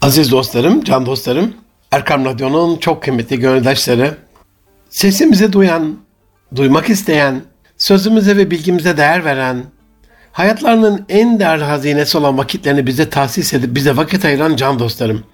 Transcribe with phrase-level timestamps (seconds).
[0.00, 1.54] Aziz dostlarım, can dostlarım,
[1.92, 4.16] Erkam Radyo'nun çok kıymetli gönüldaşları,
[4.90, 5.96] sesimizi duyan,
[6.56, 7.42] duymak isteyen,
[7.78, 9.64] sözümüze ve bilgimize değer veren,
[10.32, 15.24] hayatlarının en değerli hazinesi olan vakitlerini bize tahsis edip bize vakit ayıran can dostlarım.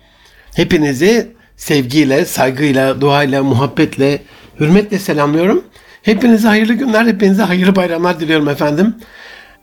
[0.55, 4.23] Hepinizi sevgiyle, saygıyla, duayla, muhabbetle,
[4.61, 5.65] hürmetle selamlıyorum.
[6.03, 8.95] Hepinize hayırlı günler, hepinize hayırlı bayramlar diliyorum efendim.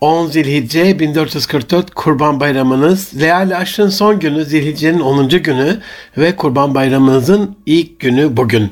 [0.03, 5.29] 10 Zilhicce 1444 Kurban Bayramınız, Leal Aşrın son günü Zilhicce'nin 10.
[5.29, 5.79] günü
[6.17, 8.69] ve Kurban Bayramınızın ilk günü bugün.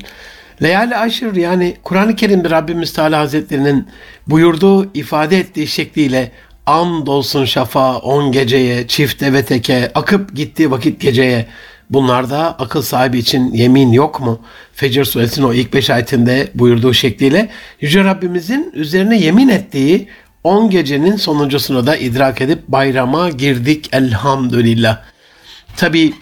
[0.62, 3.86] Leal Aşır yani Kur'an-ı Kerim'de Rabbimiz Teala Hazretlerinin
[4.26, 6.32] buyurduğu, ifade ettiği şekliyle
[6.66, 11.46] and olsun şafa on geceye, çifte ve teke, akıp gittiği vakit geceye.
[11.90, 14.40] Bunlarda akıl sahibi için yemin yok mu?
[14.74, 17.48] Fecr suresinin o ilk beş ayetinde buyurduğu şekliyle
[17.80, 20.08] Yüce Rabbimizin üzerine yemin ettiği
[20.44, 24.98] 10 gecenin sonuncusunu da idrak edip bayrama girdik elhamdülillah.
[25.76, 26.14] Tabi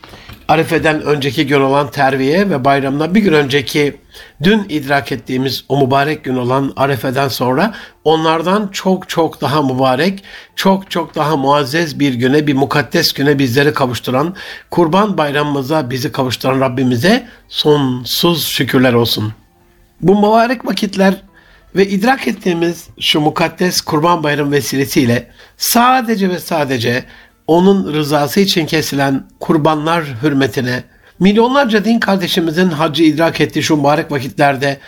[0.49, 3.97] Arife'den önceki gün olan terviye ve bayramdan bir gün önceki
[4.43, 10.23] dün idrak ettiğimiz o mübarek gün olan Arife'den sonra onlardan çok çok daha mübarek,
[10.57, 14.35] çok çok daha muazzez bir güne, bir mukaddes güne bizleri kavuşturan,
[14.71, 19.33] kurban bayramımıza bizi kavuşturan Rabbimize sonsuz şükürler olsun.
[20.01, 21.15] Bu mübarek vakitler
[21.77, 27.05] ve idrak ettiğimiz şu mukaddes kurban bayramı vesilesiyle sadece ve sadece
[27.47, 30.85] onun rızası için kesilen kurbanlar hürmetine
[31.21, 34.79] milyonlarca din kardeşimizin hacı idrak ettiği şu mübarek vakitlerde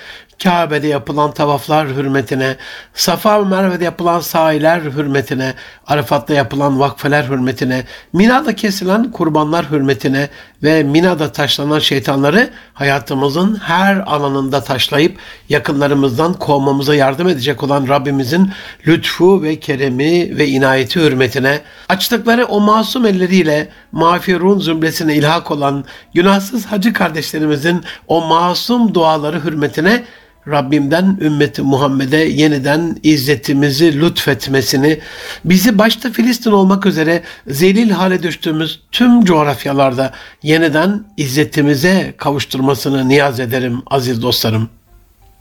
[0.42, 2.56] Kabe'de yapılan tavaflar hürmetine,
[2.94, 5.54] Safa ve Merve'de yapılan sahiler hürmetine,
[5.86, 10.28] Arafat'ta yapılan vakfeler hürmetine, Mina'da kesilen kurbanlar hürmetine
[10.62, 15.18] ve Mina'da taşlanan şeytanları hayatımızın her alanında taşlayıp
[15.48, 18.50] yakınlarımızdan kovmamıza yardım edecek olan Rabbimizin
[18.86, 26.66] lütfu ve keremi ve inayeti hürmetine, açtıkları o masum elleriyle mağfirun zümresine ilhak olan günahsız
[26.66, 30.02] hacı kardeşlerimizin o masum duaları hürmetine
[30.48, 35.00] Rabbimden ümmeti Muhammed'e yeniden izzetimizi lütfetmesini,
[35.44, 40.12] bizi başta Filistin olmak üzere zelil hale düştüğümüz tüm coğrafyalarda
[40.42, 44.68] yeniden izzetimize kavuşturmasını niyaz ederim aziz dostlarım.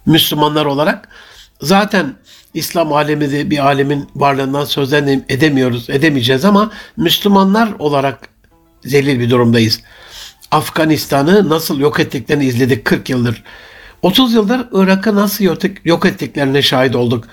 [0.05, 1.09] Müslümanlar olarak
[1.61, 2.15] zaten
[2.53, 8.29] İslam alemi bir alemin varlığından söz edemiyoruz, edemeyeceğiz ama Müslümanlar olarak
[8.85, 9.81] zelil bir durumdayız.
[10.51, 13.43] Afganistan'ı nasıl yok ettiklerini izledik 40 yıldır.
[14.01, 15.45] 30 yıldır Irak'ı nasıl
[15.85, 17.27] yok ettiklerine şahit olduk.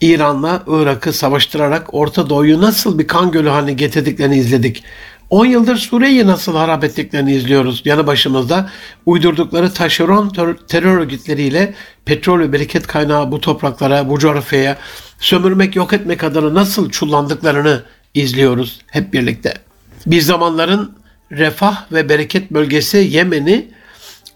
[0.00, 4.84] İran'la Irak'ı savaştırarak Orta Doğu'yu nasıl bir kan gölü haline getirdiklerini izledik.
[5.30, 7.82] 10 yıldır Suriye'yi nasıl harap ettiklerini izliyoruz.
[7.84, 8.70] Yanı başımızda
[9.06, 10.28] uydurdukları taşeron
[10.68, 14.78] terör örgütleriyle petrol ve bereket kaynağı bu topraklara, bu coğrafyaya
[15.18, 17.82] sömürmek, yok etmek adına nasıl çullandıklarını
[18.14, 19.54] izliyoruz hep birlikte.
[20.06, 20.92] Bir zamanların
[21.32, 23.68] refah ve bereket bölgesi Yemen'i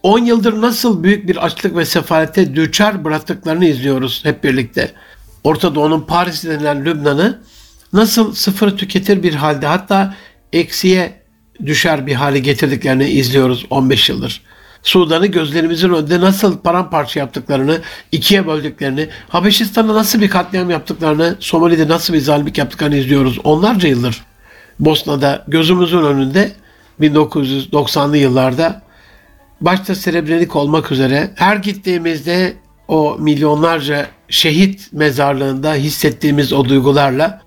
[0.05, 4.93] 10 yıldır nasıl büyük bir açlık ve sefalete düçar bıraktıklarını izliyoruz hep birlikte.
[5.45, 7.41] Orta Doğu'nun Paris denilen Lübnan'ı
[7.93, 10.15] nasıl sıfır tüketir bir halde hatta
[10.53, 11.23] eksiye
[11.67, 14.43] düşer bir hale getirdiklerini izliyoruz 15 yıldır.
[14.83, 17.81] Sudan'ı gözlerimizin önünde nasıl paramparça yaptıklarını,
[18.13, 24.25] ikiye böldüklerini, Habeşistan'da nasıl bir katliam yaptıklarını, Somali'de nasıl bir zalimlik yaptıklarını izliyoruz onlarca yıldır.
[24.81, 26.53] Bosna'da gözümüzün önünde
[27.01, 28.84] 1990'lı yıllarda
[29.61, 32.55] başta Srebrenik olmak üzere her gittiğimizde
[32.89, 37.43] o milyonlarca şehit mezarlığında hissettiğimiz o duygularla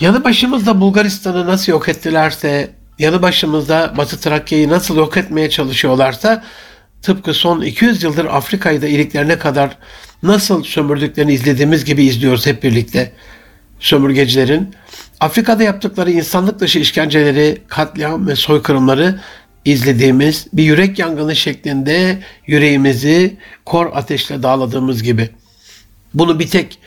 [0.00, 6.44] yanı başımızda Bulgaristan'ı nasıl yok ettilerse, yanı başımızda Batı Trakya'yı nasıl yok etmeye çalışıyorlarsa
[7.02, 9.78] tıpkı son 200 yıldır Afrika'yı da iliklerine kadar
[10.22, 13.12] nasıl sömürdüklerini izlediğimiz gibi izliyoruz hep birlikte.
[13.80, 14.74] Sömürgecilerin
[15.20, 19.20] Afrika'da yaptıkları insanlık dışı işkenceleri, katliam ve soykırımları
[19.64, 25.30] izlediğimiz bir yürek yangını şeklinde yüreğimizi kor ateşle dağladığımız gibi.
[26.14, 26.78] Bunu bir tek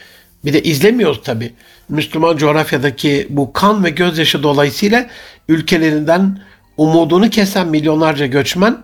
[0.46, 1.54] bir de izlemiyoruz tabi.
[1.90, 5.08] Müslüman coğrafyadaki bu kan ve gözyaşı dolayısıyla
[5.48, 6.40] ülkelerinden
[6.78, 8.78] umudunu kesen milyonlarca göçmen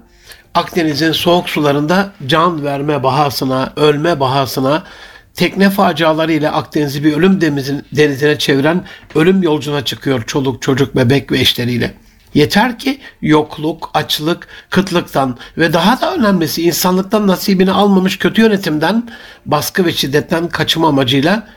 [0.53, 4.83] Akdeniz'in soğuk sularında can verme bahasına, ölme bahasına,
[5.33, 7.41] tekne faciaları ile Akdeniz'i bir ölüm
[7.91, 8.85] denizine çeviren
[9.15, 11.93] ölüm yolcuna çıkıyor çoluk, çocuk, bebek ve eşleriyle.
[12.33, 19.09] Yeter ki yokluk, açlık, kıtlıktan ve daha da önemlisi insanlıktan nasibini almamış kötü yönetimden,
[19.45, 21.47] baskı ve şiddetten kaçma amacıyla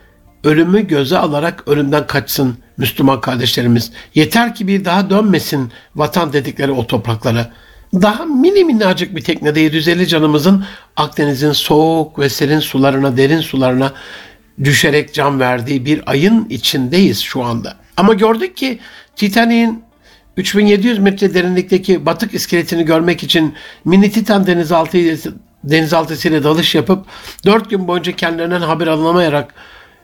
[0.45, 3.93] ölümü göze alarak ölümden kaçsın Müslüman kardeşlerimiz.
[4.15, 7.51] Yeter ki bir daha dönmesin vatan dedikleri o topraklara.
[7.95, 10.65] Daha mini minnacık bir teknede 750 canımızın
[10.97, 13.93] Akdeniz'in soğuk ve serin sularına, derin sularına
[14.65, 17.77] düşerek can verdiği bir ayın içindeyiz şu anda.
[17.97, 18.79] Ama gördük ki
[19.17, 19.84] Titanic'in
[20.37, 23.55] 3700 metre derinlikteki batık iskeletini görmek için
[23.85, 24.99] mini Titan denizaltı
[25.65, 27.07] denizaltısıyla dalış yapıp
[27.45, 29.55] 4 gün boyunca kendilerinden haber alınamayarak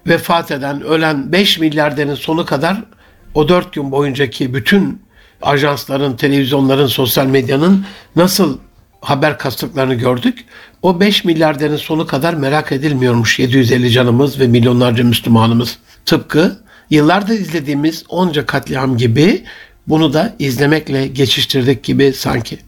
[0.06, 2.84] vefat eden, ölen 5 milyarderin sonu kadar
[3.34, 5.02] o 4 gün boyuncaki bütün
[5.42, 7.84] ajansların, televizyonların, sosyal medyanın
[8.16, 8.58] nasıl
[9.00, 10.44] haber kastıklarını gördük.
[10.82, 15.78] O 5 milyarderin sonu kadar merak edilmiyormuş 750 canımız ve milyonlarca Müslümanımız.
[16.04, 16.56] Tıpkı
[16.90, 19.44] yıllardır izlediğimiz onca katliam gibi
[19.90, 22.58] bunu da izlemekle geçiştirdik gibi sanki.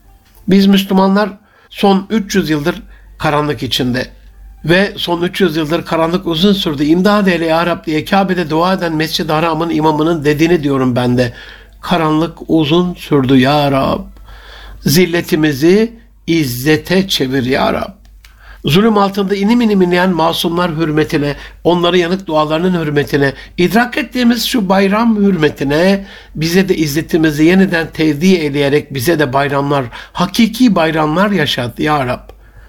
[0.49, 1.31] Biz Müslümanlar
[1.71, 2.83] son 300 yıldır
[3.19, 4.07] karanlık içinde
[4.65, 6.85] ve son 300 yıldır karanlık uzun sürdü.
[6.85, 11.33] İmdad eyle ya Rab diye Kabe'de dua eden Mescid-i Haram'ın imamının dediğini diyorum ben de.
[11.81, 14.01] Karanlık uzun sürdü ya Rab.
[14.81, 15.93] Zilletimizi
[16.27, 18.02] izzete çevir ya Rab.
[18.65, 25.17] Zulüm altında inim inim inleyen masumlar hürmetine, onları yanık dualarının hürmetine, idrak ettiğimiz şu bayram
[25.17, 32.29] hürmetine bize de izzetimizi yeniden tevdi eyleyerek bize de bayramlar, hakiki bayramlar yaşat ya Rab.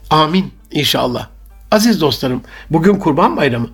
[0.09, 1.27] Amin inşallah.
[1.71, 3.69] Aziz dostlarım, bugün Kurban Bayramı.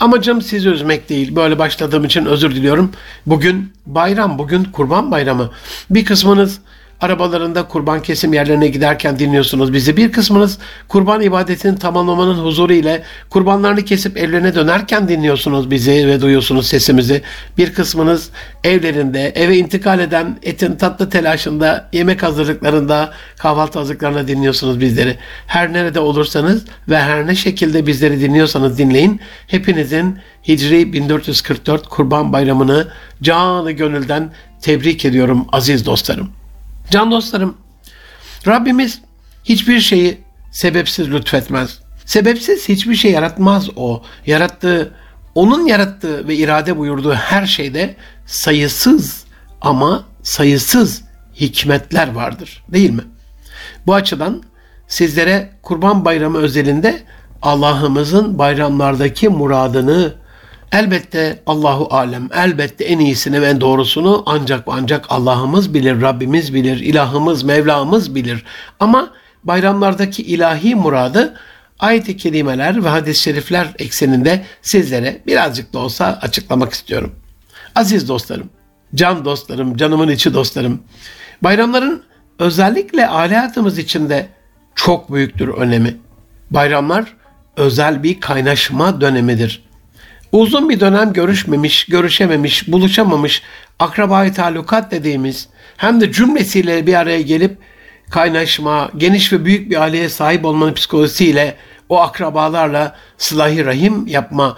[0.00, 1.36] Amacım sizi üzmek değil.
[1.36, 2.92] Böyle başladığım için özür diliyorum.
[3.26, 5.50] Bugün bayram, bugün Kurban Bayramı.
[5.90, 6.60] Bir kısmınız
[7.00, 9.96] arabalarında kurban kesim yerlerine giderken dinliyorsunuz bizi.
[9.96, 10.58] Bir kısmınız
[10.88, 17.22] kurban ibadetini tamamlamanın huzuru ile kurbanlarını kesip evlerine dönerken dinliyorsunuz bizi ve duyuyorsunuz sesimizi.
[17.58, 18.30] Bir kısmınız
[18.64, 25.16] evlerinde eve intikal eden etin tatlı telaşında, yemek hazırlıklarında, kahvaltı hazırlıklarında dinliyorsunuz bizleri.
[25.46, 29.20] Her nerede olursanız ve her ne şekilde bizleri dinliyorsanız dinleyin.
[29.46, 30.18] Hepinizin
[30.48, 32.88] Hicri 1444 Kurban Bayramı'nı
[33.22, 34.30] canı gönülden
[34.62, 36.30] tebrik ediyorum aziz dostlarım.
[36.90, 37.56] Can dostlarım,
[38.46, 39.00] Rabbimiz
[39.44, 40.20] hiçbir şeyi
[40.50, 41.78] sebepsiz lütfetmez.
[42.04, 44.02] Sebepsiz hiçbir şey yaratmaz o.
[44.26, 44.94] Yarattığı,
[45.34, 47.94] onun yarattığı ve irade buyurduğu her şeyde
[48.26, 49.24] sayısız
[49.60, 51.02] ama sayısız
[51.34, 52.64] hikmetler vardır.
[52.68, 53.02] Değil mi?
[53.86, 54.42] Bu açıdan
[54.88, 57.02] sizlere Kurban Bayramı özelinde
[57.42, 60.14] Allah'ımızın bayramlardaki muradını
[60.72, 66.80] Elbette Allahu alem, elbette en iyisini ve en doğrusunu ancak ancak Allah'ımız bilir, Rabbimiz bilir,
[66.80, 68.44] ilahımız, Mevlamız bilir.
[68.80, 69.10] Ama
[69.44, 71.34] bayramlardaki ilahi muradı
[71.78, 77.14] ayet-i kerimeler ve hadis-i şerifler ekseninde sizlere birazcık da olsa açıklamak istiyorum.
[77.74, 78.50] Aziz dostlarım,
[78.94, 80.82] can dostlarım, canımın içi dostlarım,
[81.42, 82.02] bayramların
[82.38, 84.28] özellikle aletimiz içinde
[84.74, 85.96] çok büyüktür önemi.
[86.50, 87.16] Bayramlar
[87.56, 89.67] özel bir kaynaşma dönemidir.
[90.32, 93.42] Uzun bir dönem görüşmemiş, görüşememiş, buluşamamış
[93.78, 97.58] akrabayı talukat dediğimiz hem de cümlesiyle bir araya gelip
[98.10, 101.56] kaynaşma, geniş ve büyük bir aileye sahip olmanın psikolojisiyle
[101.88, 104.56] o akrabalarla sılahi rahim yapma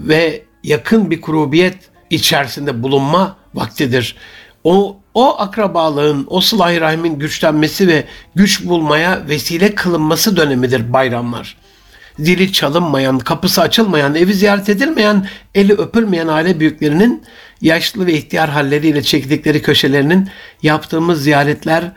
[0.00, 1.76] ve yakın bir kurubiyet
[2.10, 4.16] içerisinde bulunma vaktidir.
[4.64, 8.04] O, o akrabalığın, o sılahi rahimin güçlenmesi ve
[8.34, 11.56] güç bulmaya vesile kılınması dönemidir bayramlar
[12.18, 17.22] zili çalınmayan, kapısı açılmayan, evi ziyaret edilmeyen, eli öpülmeyen aile büyüklerinin
[17.60, 20.28] yaşlı ve ihtiyar halleriyle çektikleri köşelerinin
[20.62, 21.92] yaptığımız ziyaretler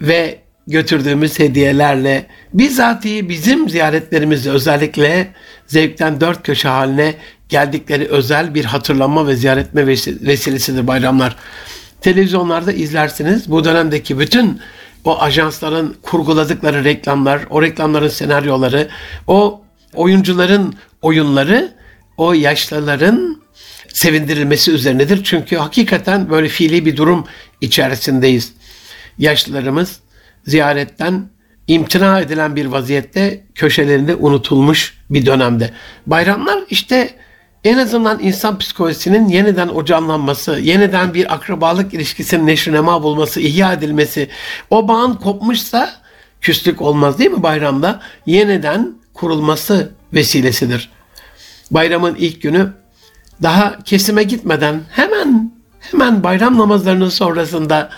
[0.00, 5.28] ve götürdüğümüz hediyelerle bizatihi bizim ziyaretlerimizle özellikle
[5.66, 7.14] zevkten dört köşe haline
[7.48, 11.36] geldikleri özel bir hatırlama ve ziyaretme vesilesidir bayramlar.
[12.00, 14.60] Televizyonlarda izlersiniz bu dönemdeki bütün
[15.04, 18.88] o ajansların kurguladıkları reklamlar, o reklamların senaryoları,
[19.26, 19.62] o
[19.94, 21.72] oyuncuların oyunları,
[22.16, 23.42] o yaşlıların
[23.88, 25.24] sevindirilmesi üzerinedir.
[25.24, 27.26] Çünkü hakikaten böyle fiili bir durum
[27.60, 28.52] içerisindeyiz.
[29.18, 30.00] Yaşlılarımız
[30.44, 31.28] ziyaretten
[31.66, 35.70] imtina edilen bir vaziyette köşelerinde unutulmuş bir dönemde.
[36.06, 37.10] Bayramlar işte
[37.64, 44.28] en azından insan psikolojisinin yeniden o canlanması, yeniden bir akrabalık ilişkisinin neşrinema bulması, ihya edilmesi,
[44.70, 45.92] o bağın kopmuşsa
[46.40, 48.00] küslük olmaz değil mi bayramda?
[48.26, 50.90] Yeniden kurulması vesilesidir.
[51.70, 52.72] Bayramın ilk günü
[53.42, 57.90] daha kesime gitmeden hemen hemen bayram namazlarının sonrasında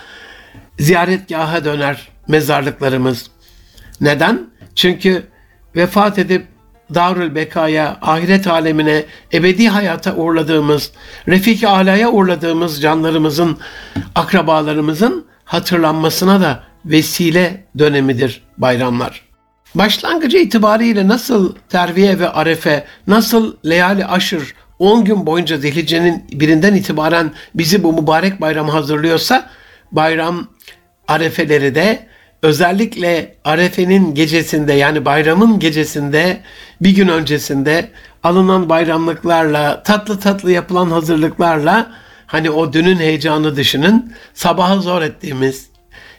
[0.79, 3.29] ziyaretgaha döner mezarlıklarımız.
[4.01, 4.47] Neden?
[4.75, 5.27] Çünkü
[5.75, 6.47] vefat edip
[6.93, 10.91] Darül Beka'ya, ahiret alemine, ebedi hayata uğurladığımız,
[11.27, 13.57] Refik-i Ala'ya uğurladığımız canlarımızın,
[14.15, 19.21] akrabalarımızın hatırlanmasına da vesile dönemidir bayramlar.
[19.75, 27.31] Başlangıcı itibariyle nasıl terviye ve arefe, nasıl leyali aşır 10 gün boyunca zilhiccenin birinden itibaren
[27.55, 29.49] bizi bu mübarek bayram hazırlıyorsa
[29.91, 30.47] bayram
[31.07, 32.07] arefeleri de
[32.45, 36.41] özellikle Arefe'nin gecesinde yani bayramın gecesinde
[36.81, 37.91] bir gün öncesinde
[38.23, 41.91] alınan bayramlıklarla tatlı tatlı yapılan hazırlıklarla
[42.27, 44.13] hani o dünün heyecanı düşünün.
[44.33, 45.69] Sabahı zor ettiğimiz.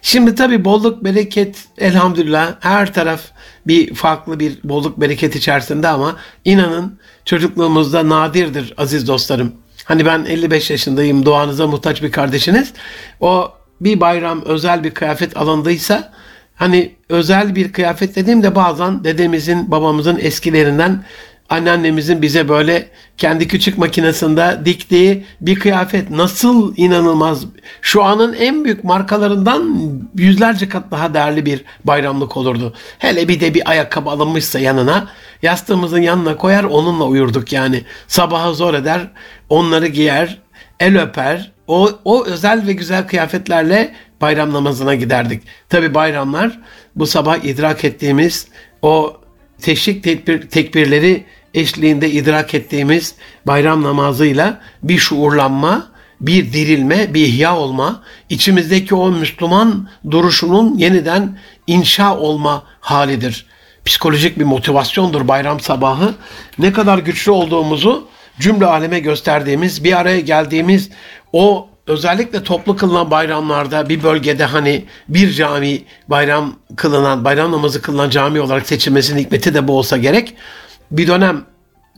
[0.02, 3.21] Şimdi tabii bolluk bereket elhamdülillah her taraf
[3.66, 9.52] bir farklı bir bolluk bereket içerisinde ama inanın çocukluğumuzda nadirdir aziz dostlarım.
[9.85, 12.73] Hani ben 55 yaşındayım duanıza muhtaç bir kardeşiniz.
[13.21, 16.12] O bir bayram özel bir kıyafet alındıysa
[16.54, 21.04] hani özel bir kıyafet dediğimde bazen dedemizin babamızın eskilerinden
[21.49, 27.45] anneannemizin bize böyle kendi küçük makinesinde diktiği bir kıyafet nasıl inanılmaz
[27.83, 32.75] şu anın en büyük markalarından yüzlerce kat daha değerli bir bayramlık olurdu.
[32.99, 35.09] Hele bir de bir ayakkabı alınmışsa yanına
[35.42, 37.85] yastığımızın yanına koyar onunla uyurduk yani.
[38.09, 39.11] Sabahı zor eder
[39.49, 40.38] onları giyer
[40.80, 45.42] el öper o, o özel ve güzel kıyafetlerle bayram namazına giderdik.
[45.68, 46.58] Tabi bayramlar
[46.96, 48.49] bu sabah idrak ettiğimiz
[48.82, 49.16] o
[49.61, 53.14] teşrik tekbir, tekbirleri eşliğinde idrak ettiğimiz
[53.46, 55.87] bayram namazıyla bir şuurlanma,
[56.20, 63.46] bir dirilme, bir ihya olma, içimizdeki o Müslüman duruşunun yeniden inşa olma halidir.
[63.85, 66.14] Psikolojik bir motivasyondur bayram sabahı.
[66.58, 68.08] Ne kadar güçlü olduğumuzu
[68.40, 70.90] cümle aleme gösterdiğimiz, bir araya geldiğimiz
[71.33, 78.11] o özellikle toplu kılınan bayramlarda bir bölgede hani bir cami bayram kılınan, bayram namazı kılınan
[78.11, 80.35] cami olarak seçilmesinin hikmeti de bu olsa gerek.
[80.90, 81.45] Bir dönem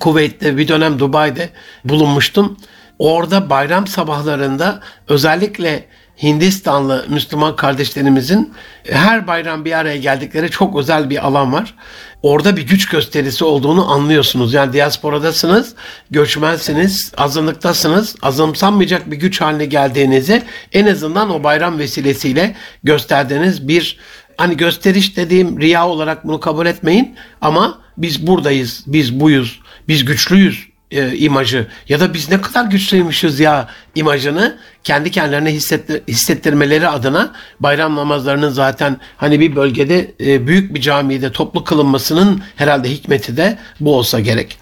[0.01, 1.51] Kuveyt'te, bir dönem Dubai'de
[1.85, 2.57] bulunmuştum.
[2.99, 5.85] Orada bayram sabahlarında özellikle
[6.23, 8.55] Hindistanlı Müslüman kardeşlerimizin
[8.91, 11.75] her bayram bir araya geldikleri çok özel bir alan var.
[12.23, 14.55] Orada bir güç gösterisi olduğunu anlıyorsunuz.
[14.55, 15.75] Yani diasporadasınız,
[16.11, 18.17] göçmensiniz, azınlıktasınız.
[18.23, 23.99] Azımsanmayacak bir güç haline geldiğinizi en azından o bayram vesilesiyle gösterdiğiniz bir
[24.37, 30.68] hani gösteriş dediğim riya olarak bunu kabul etmeyin ama biz buradayız, biz buyuz, biz güçlüyüz
[30.91, 37.33] e, imajı ya da biz ne kadar güçlüymüşüz ya imajını kendi kendilerine hissettir, hissettirmeleri adına
[37.61, 43.59] bayram namazlarının zaten hani bir bölgede e, büyük bir camide toplu kılınmasının herhalde hikmeti de
[43.81, 44.59] bu olsa gerek.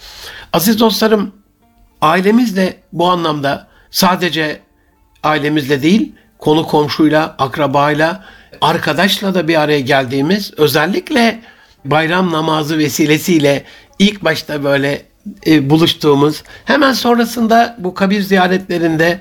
[0.53, 1.33] Aziz dostlarım
[2.01, 4.61] ailemiz de bu anlamda sadece
[5.23, 8.25] ailemizle değil konu komşuyla, akrabayla,
[8.61, 11.41] arkadaşla da bir araya geldiğimiz özellikle
[11.85, 13.65] bayram namazı vesilesiyle
[13.99, 15.03] ilk başta böyle
[15.47, 19.21] e, buluştuğumuz hemen sonrasında bu kabir ziyaretlerinde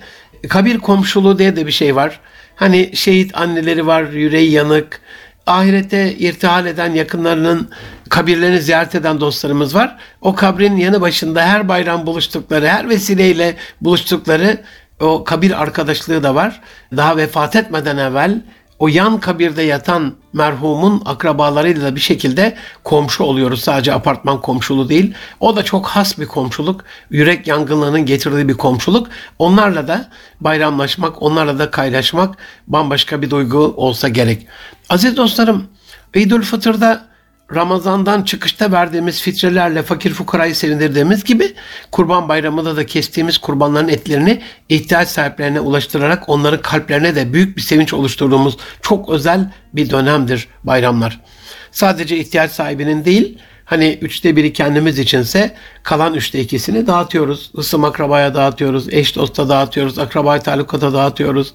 [0.50, 2.20] kabir komşuluğu diye de bir şey var.
[2.56, 5.02] Hani şehit anneleri var, yüreği yanık,
[5.48, 7.70] ahirete irtihal eden yakınlarının
[8.10, 9.98] kabirlerini ziyaret eden dostlarımız var.
[10.22, 14.62] O kabrin yanı başında her bayram buluştukları, her vesileyle buluştukları
[15.00, 16.62] o kabir arkadaşlığı da var.
[16.98, 18.42] Daha vefat etmeden evvel
[18.80, 23.62] o yan kabirde yatan merhumun akrabalarıyla bir şekilde komşu oluyoruz.
[23.62, 25.14] Sadece apartman komşuluğu değil.
[25.40, 26.84] O da çok has bir komşuluk.
[27.10, 29.08] Yürek yangınlarının getirdiği bir komşuluk.
[29.40, 30.10] Onlarla da
[30.42, 34.48] bayramlaşmak, onlarla da kaynaşmak bambaşka bir duygu olsa gerek.
[34.90, 35.68] Aziz dostlarım,
[36.14, 37.15] İdül Fıtır'da
[37.54, 41.54] Ramazan'dan çıkışta verdiğimiz fitrelerle fakir fukarayı sevindirdiğimiz gibi
[41.92, 47.94] Kurban Bayramı'nda da kestiğimiz kurbanların etlerini ihtiyaç sahiplerine ulaştırarak onların kalplerine de büyük bir sevinç
[47.94, 51.22] oluşturduğumuz çok özel bir dönemdir bayramlar.
[51.72, 57.52] Sadece ihtiyaç sahibinin değil, Hani üçte biri kendimiz içinse kalan üçte ikisini dağıtıyoruz.
[57.58, 61.54] Isım akrabaya dağıtıyoruz, eş dosta dağıtıyoruz, akrabaya talukata dağıtıyoruz,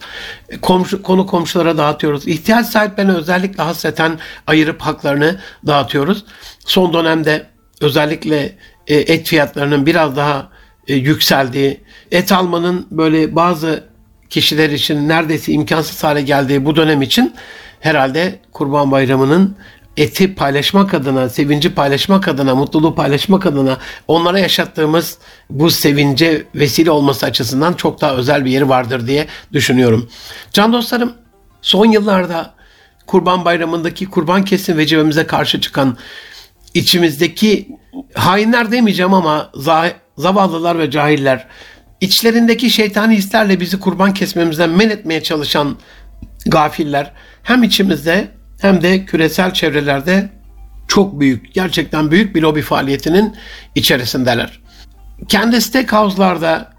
[0.62, 2.28] komşu, konu komşulara dağıtıyoruz.
[2.28, 6.24] İhtiyaç sahiplerine özellikle hasreten ayırıp haklarını dağıtıyoruz.
[6.66, 7.46] Son dönemde
[7.80, 10.48] özellikle e, et fiyatlarının biraz daha
[10.88, 13.84] e, yükseldiği, et almanın böyle bazı
[14.30, 17.34] kişiler için neredeyse imkansız hale geldiği bu dönem için
[17.80, 19.56] herhalde Kurban Bayramı'nın
[19.96, 23.78] eti paylaşmak adına, sevinci paylaşmak adına, mutluluğu paylaşmak adına
[24.08, 25.18] onlara yaşattığımız
[25.50, 30.10] bu sevince vesile olması açısından çok daha özel bir yeri vardır diye düşünüyorum.
[30.52, 31.12] Can dostlarım,
[31.62, 32.54] son yıllarda
[33.06, 35.96] Kurban Bayramı'ndaki kurban kesim vecibemize karşı çıkan
[36.74, 37.68] içimizdeki
[38.14, 39.52] hainler demeyeceğim ama
[40.18, 41.46] zavallılar ve cahiller
[42.00, 45.76] içlerindeki şeytani hislerle bizi kurban kesmemizden men etmeye çalışan
[46.46, 48.28] gafiller hem içimizde
[48.60, 50.28] hem de küresel çevrelerde
[50.88, 53.36] çok büyük, gerçekten büyük bir lobi faaliyetinin
[53.74, 54.60] içerisindeler.
[55.28, 56.72] Kendi steakhouse'larda,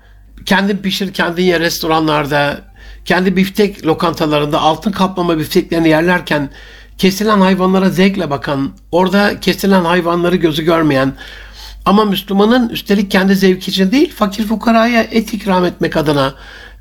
[0.46, 2.62] kendin pişir, kendin ye restoranlarda,
[3.06, 6.50] kendi biftek lokantalarında altın kaplama bifteklerini yerlerken
[6.98, 11.14] kesilen hayvanlara zevkle bakan, orada kesilen hayvanları gözü görmeyen
[11.86, 16.36] ama Müslümanın üstelik kendi zevki için değil fakir fukaraya et ikram etmek adına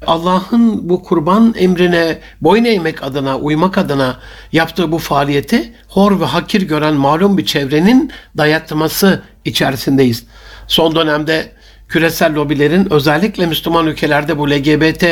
[0.07, 4.19] Allah'ın bu kurban emrine boyun eğmek adına, uymak adına
[4.53, 10.27] yaptığı bu faaliyeti hor ve hakir gören malum bir çevrenin dayatması içerisindeyiz.
[10.67, 11.53] Son dönemde
[11.89, 15.05] küresel lobilerin özellikle Müslüman ülkelerde bu LGBT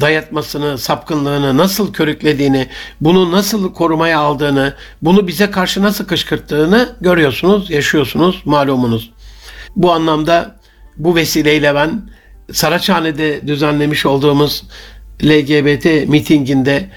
[0.00, 2.66] dayatmasını, sapkınlığını nasıl körüklediğini,
[3.00, 9.10] bunu nasıl korumaya aldığını, bunu bize karşı nasıl kışkırttığını görüyorsunuz, yaşıyorsunuz, malumunuz.
[9.76, 10.56] Bu anlamda
[10.96, 12.02] bu vesileyle ben
[12.52, 14.62] Saraçhane'de düzenlemiş olduğumuz
[15.24, 16.90] LGBT mitinginde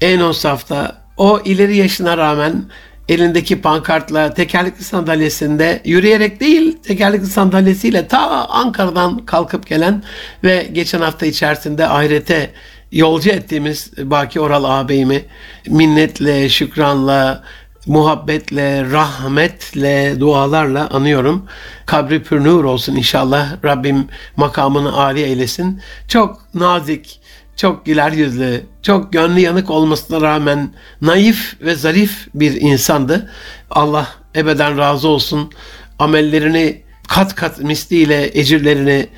[0.00, 2.64] en o safta o ileri yaşına rağmen
[3.08, 10.02] elindeki pankartla tekerlekli sandalyesinde yürüyerek değil tekerlekli sandalyesiyle ta Ankara'dan kalkıp gelen
[10.44, 12.50] ve geçen hafta içerisinde ahirete
[12.92, 15.22] yolcu ettiğimiz Baki Oral ağabeyimi
[15.66, 17.44] minnetle, şükranla,
[17.86, 21.46] muhabbetle, rahmetle, dualarla anıyorum.
[21.86, 23.64] Kabri pürnür olsun inşallah.
[23.64, 25.80] Rabbim makamını âli eylesin.
[26.08, 27.20] Çok nazik,
[27.56, 30.72] çok güler yüzlü, çok gönlü yanık olmasına rağmen
[31.02, 33.30] naif ve zarif bir insandı.
[33.70, 35.52] Allah ebeden razı olsun.
[35.98, 39.08] Amellerini kat kat misliyle ecirlerini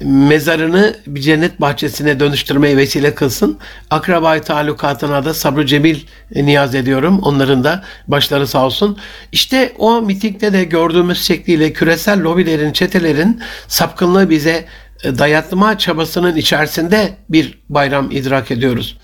[0.00, 3.58] mezarını bir cennet bahçesine dönüştürmeye vesile kılsın.
[3.90, 6.00] Akrabayı talukatına da sabrı cemil
[6.34, 7.20] niyaz ediyorum.
[7.22, 8.98] Onların da başları sağ olsun.
[9.32, 14.64] İşte o mitingde de gördüğümüz şekliyle küresel lobilerin, çetelerin sapkınlığı bize
[15.04, 18.98] dayatma çabasının içerisinde bir bayram idrak ediyoruz.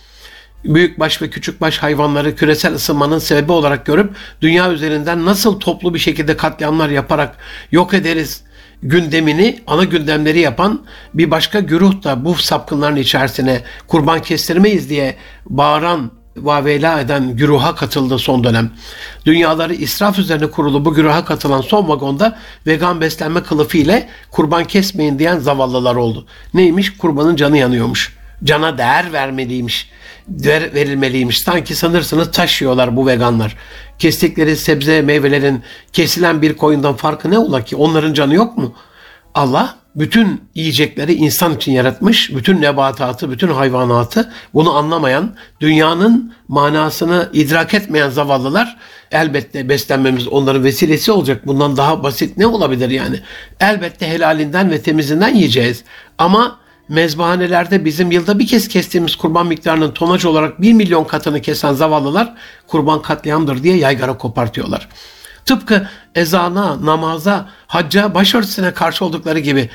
[0.64, 5.94] Büyük baş ve küçük baş hayvanları küresel ısınmanın sebebi olarak görüp dünya üzerinden nasıl toplu
[5.94, 7.36] bir şekilde katliamlar yaparak
[7.72, 8.42] yok ederiz
[8.82, 10.82] gündemini, ana gündemleri yapan
[11.14, 15.16] bir başka güruh da bu sapkınların içerisine kurban kestirmeyiz diye
[15.46, 18.70] bağıran vavela eden güruha katıldı son dönem.
[19.26, 25.18] Dünyaları israf üzerine kurulu bu güruha katılan son vagonda vegan beslenme kılıfı ile kurban kesmeyin
[25.18, 26.26] diyen zavallılar oldu.
[26.54, 26.96] Neymiş?
[26.96, 28.16] Kurbanın canı yanıyormuş.
[28.44, 29.90] Cana değer vermeliymiş.
[30.28, 31.38] Ver, verilmeliymiş.
[31.38, 33.56] Sanki sanırsınız taşıyorlar bu veganlar.
[33.98, 35.62] Kestikleri sebze meyvelerin
[35.92, 37.76] kesilen bir koyundan farkı ne ola ki?
[37.76, 38.74] Onların canı yok mu?
[39.34, 47.74] Allah bütün yiyecekleri insan için yaratmış, bütün nebatatı, bütün hayvanatı bunu anlamayan, dünyanın manasını idrak
[47.74, 48.76] etmeyen zavallılar
[49.10, 51.46] elbette beslenmemiz onların vesilesi olacak.
[51.46, 53.20] Bundan daha basit ne olabilir yani?
[53.60, 55.84] Elbette helalinden ve temizinden yiyeceğiz.
[56.18, 61.72] Ama mezbahanelerde bizim yılda bir kez kestiğimiz kurban miktarının tonaj olarak 1 milyon katını kesen
[61.72, 62.34] zavallılar
[62.66, 64.88] kurban katliamdır diye yaygara kopartıyorlar.
[65.44, 69.70] Tıpkı ezana, namaza, hacca, başörtüsüne karşı oldukları gibi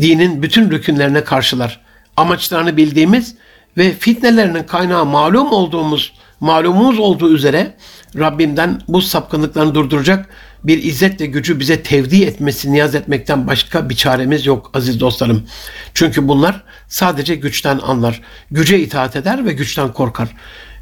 [0.00, 1.80] dinin bütün rükünlerine karşılar.
[2.16, 3.34] Amaçlarını bildiğimiz
[3.76, 7.76] ve fitnelerinin kaynağı malum olduğumuz, malumumuz olduğu üzere
[8.18, 10.28] Rabbimden bu sapkınlıklarını durduracak
[10.64, 15.46] bir izzet ve gücü bize tevdi etmesi, niyaz etmekten başka bir çaremiz yok aziz dostlarım.
[15.94, 18.20] Çünkü bunlar sadece güçten anlar.
[18.50, 20.28] Güce itaat eder ve güçten korkar.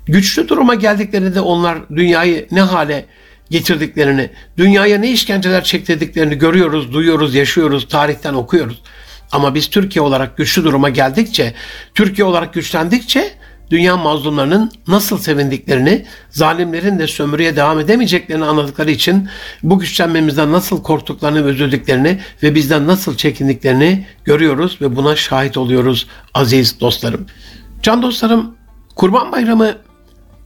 [0.06, 3.04] Güçlü duruma geldiklerinde onlar dünyayı ne hale
[3.50, 8.82] getirdiklerini, dünyaya ne işkenceler çektirdiklerini görüyoruz, duyuyoruz, yaşıyoruz, tarihten okuyoruz.
[9.32, 11.54] Ama biz Türkiye olarak güçlü duruma geldikçe,
[11.94, 13.37] Türkiye olarak güçlendikçe
[13.70, 19.28] dünya mazlumlarının nasıl sevindiklerini, zalimlerin de sömürüye devam edemeyeceklerini anladıkları için
[19.62, 26.06] bu güçlenmemizden nasıl korktuklarını ve üzüldüklerini ve bizden nasıl çekindiklerini görüyoruz ve buna şahit oluyoruz
[26.34, 27.26] aziz dostlarım.
[27.82, 28.54] Can dostlarım,
[28.96, 29.74] Kurban Bayramı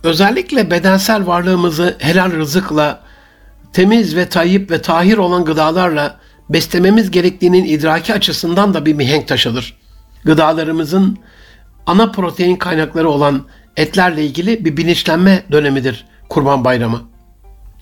[0.02, 3.00] özellikle bedensel varlığımızı helal rızıkla,
[3.72, 9.76] temiz ve tayyip ve tahir olan gıdalarla beslememiz gerektiğinin idraki açısından da bir mihenk taşıdır.
[10.24, 11.18] Gıdalarımızın
[11.86, 17.02] ana protein kaynakları olan etlerle ilgili bir bilinçlenme dönemidir Kurban Bayramı.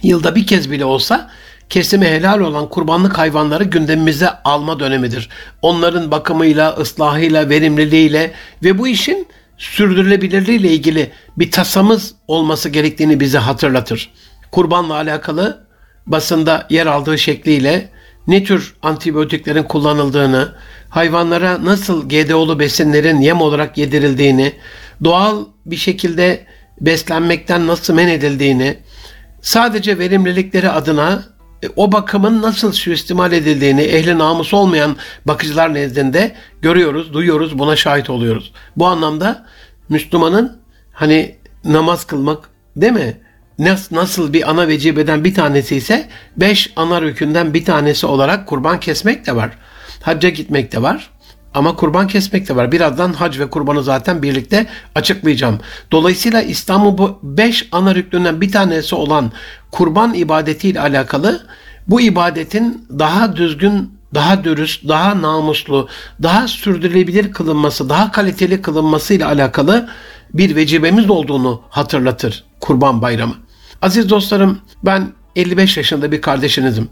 [0.02, 1.30] Yılda bir kez bile olsa
[1.70, 5.28] kesime helal olan kurbanlık hayvanları gündemimize alma dönemidir.
[5.62, 8.32] Onların bakımıyla, ıslahıyla, verimliliğiyle
[8.64, 14.12] ve bu işin sürdürülebilirliği ile ilgili bir tasamız olması gerektiğini bize hatırlatır.
[14.50, 15.66] Kurbanla alakalı
[16.06, 17.88] basında yer aldığı şekliyle
[18.26, 20.54] ne tür antibiyotiklerin kullanıldığını,
[20.90, 24.52] hayvanlara nasıl GDO'lu besinlerin yem olarak yedirildiğini,
[25.04, 26.46] doğal bir şekilde
[26.80, 28.78] beslenmekten nasıl men edildiğini,
[29.42, 31.24] sadece verimlilikleri adına
[31.62, 38.10] e, o bakımın nasıl suistimal edildiğini ehli namus olmayan bakıcılar nezdinde görüyoruz, duyuyoruz, buna şahit
[38.10, 38.52] oluyoruz.
[38.76, 39.46] Bu anlamda
[39.88, 40.60] Müslümanın
[40.92, 43.16] hani namaz kılmak değil mi?
[43.90, 49.26] Nasıl bir ana vecibeden bir tanesi ise beş ana rükünden bir tanesi olarak kurban kesmek
[49.26, 49.50] de var.
[50.02, 51.10] Hacca gitmek de var.
[51.54, 52.72] Ama kurban kesmek de var.
[52.72, 55.58] Birazdan hac ve kurbanı zaten birlikte açıklayacağım.
[55.92, 59.32] Dolayısıyla İslam'ın bu beş ana rüknünden bir tanesi olan
[59.70, 61.46] kurban ibadetiyle alakalı
[61.88, 65.88] bu ibadetin daha düzgün, daha dürüst, daha namuslu,
[66.22, 69.88] daha sürdürülebilir kılınması, daha kaliteli kılınması ile alakalı
[70.34, 73.34] bir vecibemiz olduğunu hatırlatır Kurban Bayramı.
[73.82, 76.88] Aziz dostlarım ben 55 yaşında bir kardeşinizim.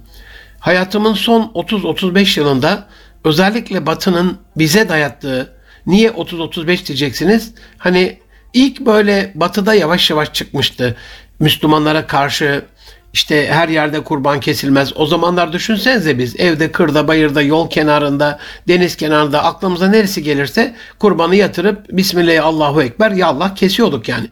[0.61, 2.87] Hayatımın son 30-35 yılında
[3.25, 5.53] özellikle Batı'nın bize dayattığı
[5.87, 7.55] niye 30-35 diyeceksiniz?
[7.79, 8.19] Hani
[8.53, 10.97] ilk böyle Batı'da yavaş yavaş çıkmıştı.
[11.41, 12.65] Müslümanlara karşı
[13.13, 14.93] işte her yerde kurban kesilmez.
[14.97, 21.37] O zamanlar düşünsenize biz evde, kırda, bayırda, yol kenarında, deniz kenarında aklımıza neresi gelirse kurbanı
[21.37, 24.29] yatırıp Bismillah Allahu Ekber ya Allah kesiyorduk yani.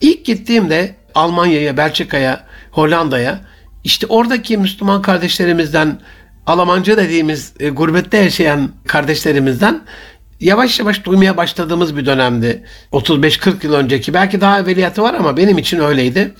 [0.00, 3.40] İlk gittiğimde Almanya'ya, Belçika'ya, Hollanda'ya
[3.84, 6.00] işte oradaki Müslüman kardeşlerimizden
[6.46, 9.82] Almanca dediğimiz e, gurbette yaşayan kardeşlerimizden
[10.40, 12.64] yavaş yavaş duymaya başladığımız bir dönemdi.
[12.92, 14.14] 35-40 yıl önceki.
[14.14, 16.34] Belki daha evveliyatı var ama benim için öyleydi.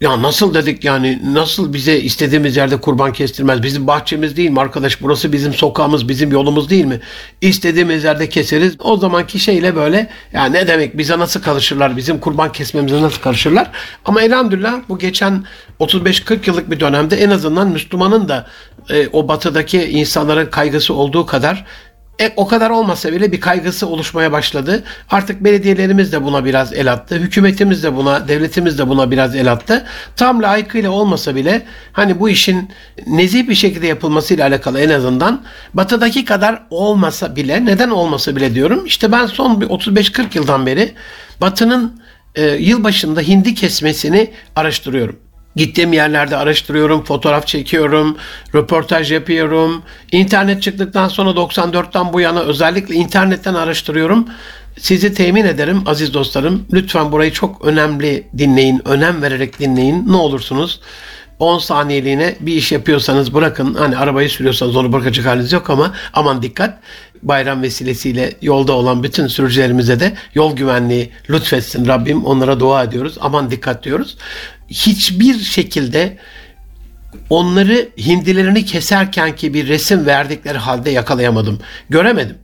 [0.00, 3.62] Ya nasıl dedik yani nasıl bize istediğimiz yerde kurban kestirmez?
[3.62, 5.02] Bizim bahçemiz değil mi arkadaş?
[5.02, 7.00] Burası bizim sokağımız, bizim yolumuz değil mi?
[7.40, 8.76] İstediğimiz yerde keseriz.
[8.80, 11.96] O zamanki şeyle böyle ya ne demek bize nasıl karışırlar?
[11.96, 13.70] Bizim kurban kesmemize nasıl karışırlar?
[14.04, 15.44] Ama elhamdülillah bu geçen
[15.80, 18.46] 35-40 yıllık bir dönemde en azından Müslümanın da
[18.90, 21.64] e, o batıdaki insanların kaygısı olduğu kadar
[22.20, 24.84] e, o kadar olmasa bile bir kaygısı oluşmaya başladı.
[25.10, 27.14] Artık belediyelerimiz de buna biraz el attı.
[27.14, 29.86] Hükümetimiz de buna, devletimiz de buna biraz el attı.
[30.16, 32.70] Tam layıkıyla olmasa bile hani bu işin
[33.06, 35.42] nezih bir şekilde yapılmasıyla alakalı en azından
[35.74, 38.86] batıdaki kadar olmasa bile neden olmasa bile diyorum.
[38.86, 40.94] İşte ben son bir 35-40 yıldan beri
[41.40, 42.00] batının
[42.34, 45.25] e, yılbaşında hindi kesmesini araştırıyorum.
[45.56, 48.16] Gittiğim yerlerde araştırıyorum, fotoğraf çekiyorum,
[48.54, 49.82] röportaj yapıyorum.
[50.12, 54.28] İnternet çıktıktan sonra 94'ten bu yana özellikle internetten araştırıyorum.
[54.78, 56.66] Sizi temin ederim aziz dostlarım.
[56.72, 60.04] Lütfen burayı çok önemli dinleyin, önem vererek dinleyin.
[60.08, 60.80] Ne olursunuz
[61.38, 63.74] 10 saniyeliğine bir iş yapıyorsanız bırakın.
[63.74, 66.78] Hani arabayı sürüyorsanız onu bırakacak haliniz yok ama aman dikkat.
[67.22, 72.24] Bayram vesilesiyle yolda olan bütün sürücülerimize de yol güvenliği lütfetsin Rabbim.
[72.24, 73.16] Onlara dua ediyoruz.
[73.20, 74.16] Aman dikkat diyoruz.
[74.68, 76.16] Hiçbir şekilde
[77.30, 81.60] onları hindilerini keserken ki bir resim verdikleri halde yakalayamadım.
[81.90, 82.38] Göremedim.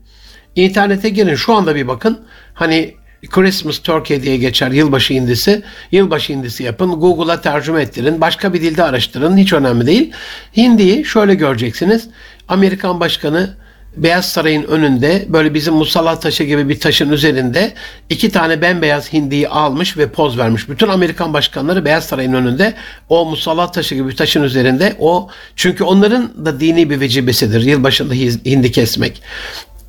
[0.57, 2.21] İnternete girin şu anda bir bakın.
[2.55, 2.95] Hani
[3.31, 5.63] Christmas Turkey diye geçer yılbaşı hindisi.
[5.93, 6.91] Yılbaşı hindisi yapın.
[6.91, 8.21] Google'a tercüme ettirin.
[8.21, 9.37] Başka bir dilde araştırın.
[9.37, 10.13] Hiç önemli değil.
[10.57, 12.09] Hindiyi şöyle göreceksiniz.
[12.49, 13.57] Amerikan Başkanı
[13.97, 17.73] Beyaz Saray'ın önünde böyle bizim musallat taşı gibi bir taşın üzerinde
[18.09, 20.69] iki tane bembeyaz hindiyi almış ve poz vermiş.
[20.69, 22.75] Bütün Amerikan başkanları Beyaz Saray'ın önünde
[23.09, 28.15] o musallat taşı gibi bir taşın üzerinde o çünkü onların da dini bir vecibesidir yılbaşında
[28.45, 29.23] hindi kesmek.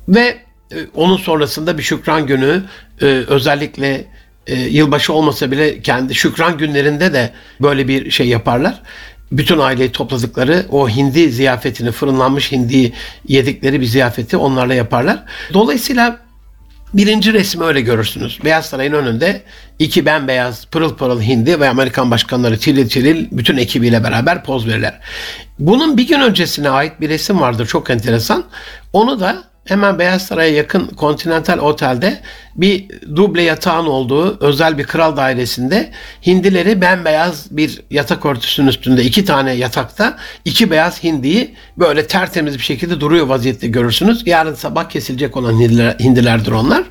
[0.08, 0.38] Ve
[0.72, 2.62] e, onun sonrasında bir şükran günü
[3.00, 4.04] e, özellikle
[4.46, 8.82] e, yılbaşı olmasa bile kendi şükran günlerinde de böyle bir şey yaparlar.
[9.38, 12.92] Bütün aileyi topladıkları o hindi ziyafetini, fırınlanmış hindi
[13.28, 15.22] yedikleri bir ziyafeti onlarla yaparlar.
[15.52, 16.18] Dolayısıyla
[16.94, 18.38] birinci resmi öyle görürsünüz.
[18.44, 19.42] Beyaz Saray'ın önünde
[19.78, 25.00] iki bembeyaz pırıl pırıl hindi ve Amerikan başkanları tiril tiril bütün ekibiyle beraber poz verirler.
[25.58, 28.44] Bunun bir gün öncesine ait bir resim vardır çok enteresan.
[28.92, 32.20] Onu da hemen Beyaz Saray'a yakın Continental Otel'de
[32.56, 32.84] bir
[33.16, 35.90] duble yatağın olduğu özel bir kral dairesinde
[36.26, 42.62] hindileri bembeyaz bir yatak örtüsünün üstünde iki tane yatakta iki beyaz hindiyi böyle tertemiz bir
[42.62, 44.22] şekilde duruyor vaziyette görürsünüz.
[44.26, 46.84] Yarın sabah kesilecek olan hindiler, hindilerdir onlar.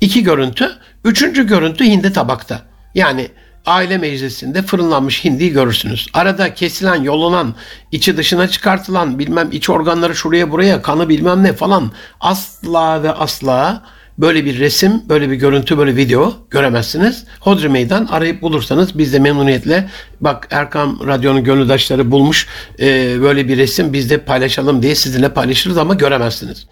[0.00, 0.70] İki görüntü.
[1.04, 2.62] Üçüncü görüntü hindi tabakta.
[2.94, 3.28] Yani
[3.66, 6.06] aile meclisinde fırınlanmış hindiyi görürsünüz.
[6.14, 7.54] Arada kesilen, yolunan,
[7.92, 13.82] içi dışına çıkartılan, bilmem iç organları şuraya buraya, kanı bilmem ne falan asla ve asla
[14.18, 17.24] böyle bir resim, böyle bir görüntü, böyle video göremezsiniz.
[17.40, 19.88] Hodri Meydan arayıp bulursanız biz de memnuniyetle
[20.20, 22.46] bak Erkam Radyo'nun gönüldaşları bulmuş
[22.80, 26.66] e, böyle bir resim biz de paylaşalım diye sizinle paylaşırız ama göremezsiniz.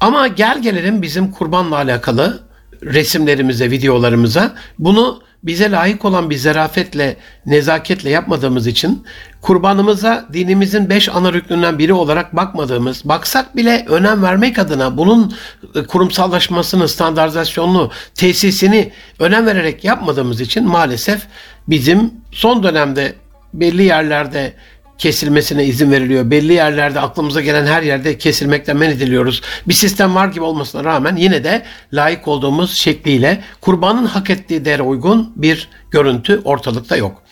[0.00, 2.48] Ama gel gelelim bizim kurbanla alakalı
[2.82, 9.04] resimlerimize, videolarımıza bunu bize layık olan bir zarafetle, nezaketle yapmadığımız için
[9.40, 15.34] kurbanımıza dinimizin beş ana rüknünden biri olarak bakmadığımız, baksak bile önem vermek adına bunun
[15.74, 21.26] e, kurumsallaşmasını, standartizasyonunu, tesisini önem vererek yapmadığımız için maalesef
[21.68, 23.14] bizim son dönemde
[23.54, 24.52] belli yerlerde
[24.98, 26.30] kesilmesine izin veriliyor.
[26.30, 29.42] Belli yerlerde aklımıza gelen her yerde kesilmekten men ediliyoruz.
[29.68, 34.82] Bir sistem var gibi olmasına rağmen yine de layık olduğumuz şekliyle kurbanın hak ettiği değere
[34.82, 37.22] uygun bir görüntü ortalıkta yok.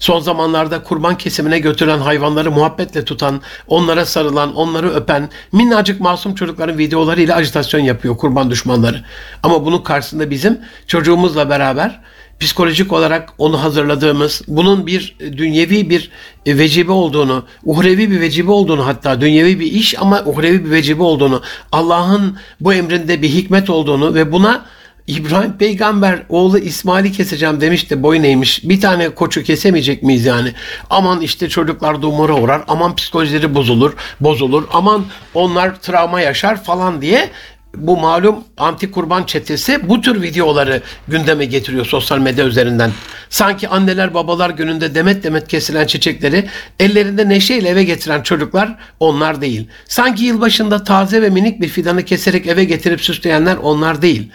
[0.00, 6.78] Son zamanlarda kurban kesimine götüren hayvanları muhabbetle tutan, onlara sarılan, onları öpen minnacık masum çocukların
[6.78, 9.04] videolarıyla ajitasyon yapıyor kurban düşmanları.
[9.42, 12.00] Ama bunun karşısında bizim çocuğumuzla beraber
[12.40, 16.10] psikolojik olarak onu hazırladığımız, bunun bir dünyevi bir
[16.46, 21.42] vecibe olduğunu, uhrevi bir vecibe olduğunu hatta dünyevi bir iş ama uhrevi bir vecibe olduğunu,
[21.72, 24.66] Allah'ın bu emrinde bir hikmet olduğunu ve buna
[25.06, 28.64] İbrahim peygamber oğlu İsmail'i keseceğim demiş de boy neymiş.
[28.64, 30.52] Bir tane koçu kesemeyecek miyiz yani?
[30.90, 32.62] Aman işte çocuklar dumura uğrar.
[32.68, 34.64] Aman psikolojileri bozulur, bozulur.
[34.72, 37.30] Aman onlar travma yaşar falan diye
[37.76, 42.90] bu malum anti kurban çetesi bu tür videoları gündeme getiriyor sosyal medya üzerinden.
[43.30, 46.48] Sanki anneler babalar gününde demet demet kesilen çiçekleri
[46.80, 49.68] ellerinde neşeyle eve getiren çocuklar onlar değil.
[49.88, 54.30] Sanki yılbaşında taze ve minik bir fidanı keserek eve getirip süsleyenler onlar değil.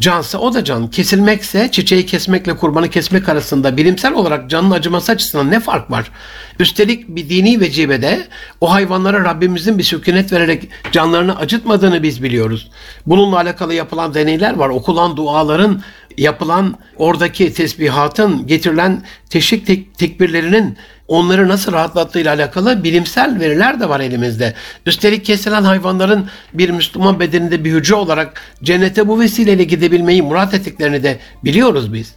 [0.00, 0.90] Cansa o da can.
[0.90, 6.10] Kesilmekse çiçeği kesmekle kurbanı kesmek arasında bilimsel olarak canın acıması açısından ne fark var?
[6.58, 8.28] Üstelik bir dini vecibede
[8.60, 12.70] o hayvanlara Rabbimizin bir sükunet vererek canlarını acıtmadığını biz biliyoruz.
[13.06, 14.68] Bununla alakalı yapılan deneyler var.
[14.68, 15.82] Okulan duaların
[16.18, 20.78] yapılan oradaki tesbihatın getirilen teşvik tek, tekbirlerinin
[21.08, 24.54] onları nasıl rahatlattığıyla alakalı bilimsel veriler de var elimizde.
[24.86, 31.02] Üstelik kesilen hayvanların bir Müslüman bedeninde bir hücre olarak cennete bu vesileyle gidebilmeyi murat ettiklerini
[31.02, 32.14] de biliyoruz biz.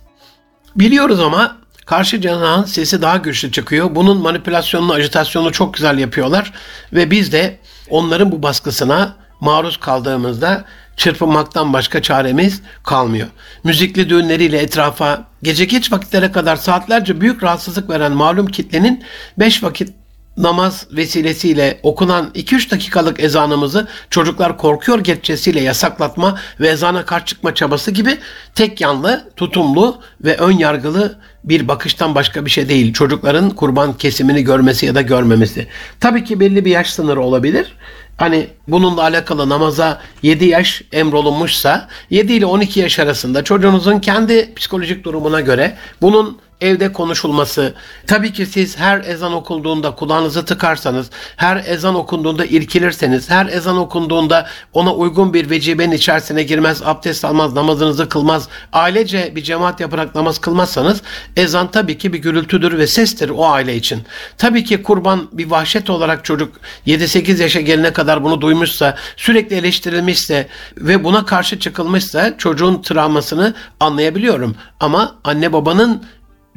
[0.76, 3.96] Biliyoruz ama karşı cenahın sesi daha güçlü çıkıyor.
[3.96, 6.54] Bunun manipülasyonunu, ajitasyonunu çok güzel yapıyorlar
[6.94, 7.58] ve biz de
[7.90, 10.66] onların bu baskısına maruz kaldığımızda
[11.02, 13.28] çırpınmaktan başka çaremiz kalmıyor.
[13.64, 19.04] Müzikli düğünleriyle etrafa gece geç vakitlere kadar saatlerce büyük rahatsızlık veren malum kitlenin
[19.38, 19.94] 5 vakit
[20.38, 27.92] namaz vesilesiyle okunan 2-3 dakikalık ezanımızı çocuklar korkuyor gerekçesiyle yasaklatma ve ezana karşı çıkma çabası
[27.92, 28.18] gibi
[28.56, 32.94] tek yanlı, tutumlu ve ön yargılı bir bakıştan başka bir şey değil.
[32.94, 35.68] Çocukların kurban kesimini görmesi ya da görmemesi.
[36.00, 37.74] Tabii ki belli bir yaş sınırı olabilir.
[38.22, 45.04] Hani bununla alakalı namaza 7 yaş emrolunmuşsa 7 ile 12 yaş arasında çocuğunuzun kendi psikolojik
[45.04, 47.74] durumuna göre bunun evde konuşulması.
[48.08, 54.47] Tabii ki siz her ezan okunduğunda kulağınızı tıkarsanız, her ezan okunduğunda irkilirseniz, her ezan okunduğunda
[54.74, 60.39] ona uygun bir vecibenin içerisine girmez, abdest almaz, namazınızı kılmaz, ailece bir cemaat yaparak namaz
[60.39, 61.02] kılmazsanız
[61.38, 64.04] ezan tabii ki bir gürültüdür ve sestir o aile için.
[64.38, 66.56] Tabii ki kurban bir vahşet olarak çocuk
[66.88, 70.47] 7-8 yaşa gelene kadar bunu duymuşsa, sürekli eleştirilmişse
[70.78, 74.56] ve buna karşı çıkılmışsa çocuğun travmasını anlayabiliyorum.
[74.80, 76.04] Ama anne babanın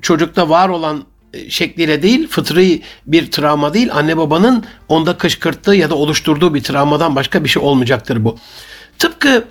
[0.03, 1.05] çocukta var olan
[1.35, 6.63] e, şekliyle değil, fıtri bir travma değil, anne babanın onda kışkırttığı ya da oluşturduğu bir
[6.63, 8.39] travmadan başka bir şey olmayacaktır bu.
[8.99, 9.45] Tıpkı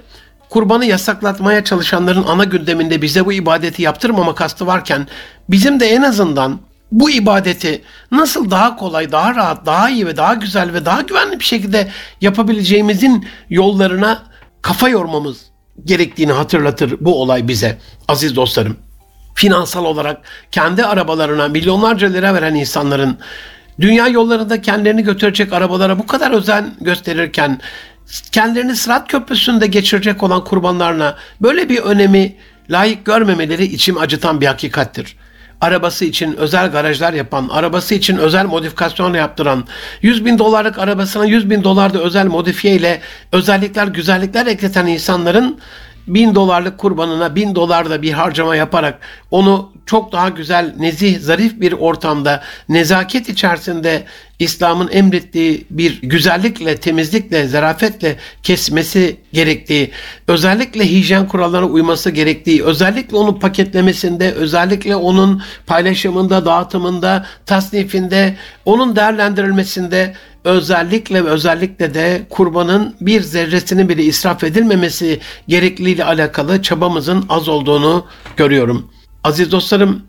[0.50, 5.08] kurbanı yasaklatmaya çalışanların ana gündeminde bize bu ibadeti yaptırmama kastı varken
[5.50, 6.60] bizim de en azından
[6.92, 11.40] bu ibadeti nasıl daha kolay, daha rahat, daha iyi ve daha güzel ve daha güvenli
[11.40, 14.24] bir şekilde yapabileceğimizin yollarına
[14.62, 15.38] kafa yormamız
[15.86, 17.78] gerektiğini hatırlatır bu olay bize
[18.08, 18.78] aziz dostlarım
[19.36, 23.18] finansal olarak kendi arabalarına milyonlarca lira veren insanların
[23.80, 27.62] dünya yollarında kendilerini götürecek arabalara bu kadar özen gösterirken
[28.32, 32.36] kendilerini Sırat Köprüsü'nde geçirecek olan kurbanlarına böyle bir önemi
[32.70, 35.16] layık görmemeleri içim acıtan bir hakikattir.
[35.62, 39.64] Arabası için özel garajlar yapan, arabası için özel modifikasyon yaptıran,
[40.02, 45.60] 100 bin dolarlık arabasına 100 bin dolarda özel modifiye ile özellikler, güzellikler ekleten insanların
[46.08, 49.00] bin dolarlık kurbanına bin dolar da bir harcama yaparak
[49.32, 54.04] onu çok daha güzel, nezih, zarif bir ortamda, nezaket içerisinde
[54.40, 59.92] İslam'ın emrettiği bir güzellikle, temizlikle, zarafetle kesmesi gerektiği,
[60.28, 68.36] özellikle hijyen kurallarına uyması gerektiği, özellikle onun paketlemesinde, özellikle onun paylaşımında, dağıtımında, tasnifinde,
[68.66, 70.14] onun değerlendirilmesinde
[70.44, 78.06] özellikle ve özellikle de kurbanın bir zerresinin bile israf edilmemesi gerekliliğiyle alakalı çabamızın az olduğunu
[78.38, 78.90] görüyorum.
[79.24, 80.02] Aziz dostlarım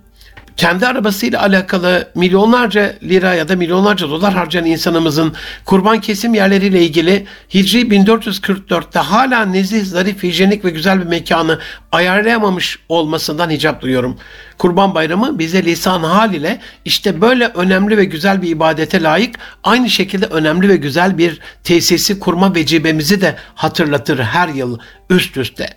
[0.56, 7.26] kendi arabasıyla alakalı milyonlarca lira ya da milyonlarca dolar harcayan insanımızın kurban kesim yerleriyle ilgili
[7.54, 11.58] Hicri 1444'te hala nezih, zarif, hijyenik ve güzel bir mekanı
[11.92, 14.18] ayarlayamamış olmasından hicap duyuyorum.
[14.58, 19.90] Kurban Bayramı bize lisan hal ile işte böyle önemli ve güzel bir ibadete layık aynı
[19.90, 24.78] şekilde önemli ve güzel bir tesisi kurma vecibemizi de hatırlatır her yıl
[25.10, 25.68] üst üste.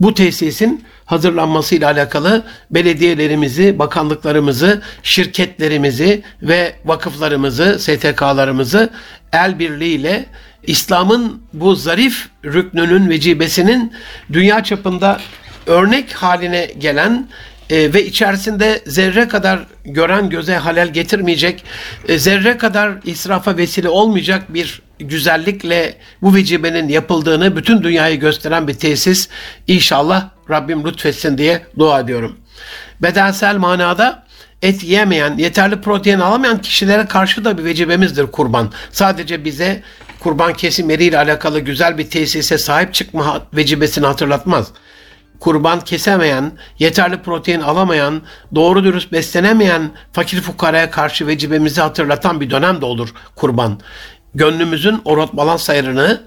[0.00, 8.90] Bu tesisin hazırlanmasıyla alakalı belediyelerimizi, bakanlıklarımızı, şirketlerimizi ve vakıflarımızı, STK'larımızı
[9.32, 10.26] el birliğiyle
[10.62, 13.92] İslam'ın bu zarif rüknünün vecibesinin
[14.32, 15.20] dünya çapında
[15.66, 17.28] örnek haline gelen
[17.70, 21.64] e, ve içerisinde zerre kadar gören göze halel getirmeyecek,
[22.08, 28.74] e, zerre kadar israfa vesile olmayacak bir güzellikle bu vecibenin yapıldığını bütün dünyayı gösteren bir
[28.74, 29.28] tesis
[29.66, 32.36] inşallah Rabbim lütfetsin diye dua ediyorum.
[33.02, 34.26] Bedensel manada
[34.62, 38.72] et yemeyen, yeterli protein alamayan kişilere karşı da bir vecibemizdir kurban.
[38.92, 39.82] Sadece bize
[40.20, 44.72] kurban kesim yeriyle alakalı güzel bir tesise sahip çıkma vecibesini hatırlatmaz.
[45.40, 48.22] Kurban kesemeyen, yeterli protein alamayan,
[48.54, 53.80] doğru dürüst beslenemeyen fakir fukaraya karşı vecibemizi hatırlatan bir dönem de olur kurban.
[54.34, 56.22] Gönlümüzün orot balans ayarını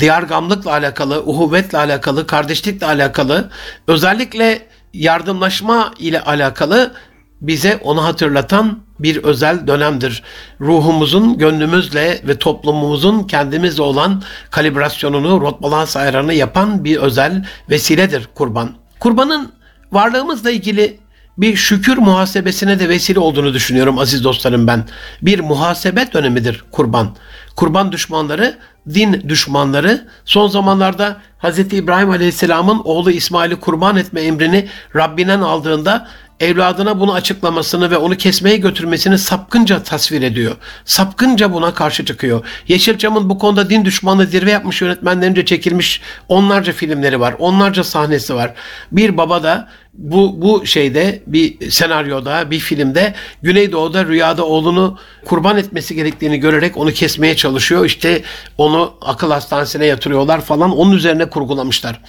[0.00, 3.50] diyargamlıkla alakalı, uhuvvetle alakalı, kardeşlikle alakalı,
[3.86, 6.92] özellikle yardımlaşma ile alakalı
[7.40, 10.22] bize onu hatırlatan bir özel dönemdir.
[10.60, 18.70] Ruhumuzun, gönlümüzle ve toplumumuzun kendimizle olan kalibrasyonunu, rot balans ayarını yapan bir özel vesiledir kurban.
[19.00, 19.52] Kurbanın
[19.92, 20.98] varlığımızla ilgili
[21.38, 24.84] bir şükür muhasebesine de vesile olduğunu düşünüyorum aziz dostlarım ben.
[25.22, 27.16] Bir muhasebe dönemidir kurban.
[27.56, 28.58] Kurban düşmanları,
[28.94, 31.58] din düşmanları son zamanlarda Hz.
[31.58, 36.08] İbrahim Aleyhisselam'ın oğlu İsmail'i kurban etme emrini Rabbinden aldığında
[36.40, 40.56] evladına bunu açıklamasını ve onu kesmeye götürmesini sapkınca tasvir ediyor.
[40.84, 42.44] Sapkınca buna karşı çıkıyor.
[42.68, 47.34] Yeşilçam'ın bu konuda din düşmanı zirve yapmış yönetmenlerince çekilmiş onlarca filmleri var.
[47.38, 48.54] Onlarca sahnesi var.
[48.92, 55.94] Bir baba da bu, bu şeyde bir senaryoda bir filmde Güneydoğu'da rüyada oğlunu kurban etmesi
[55.94, 57.84] gerektiğini görerek onu kesmeye çalışıyor.
[57.84, 58.22] İşte
[58.58, 62.00] onu akıl hastanesine yatırıyorlar falan onun üzerine kurgulamışlar.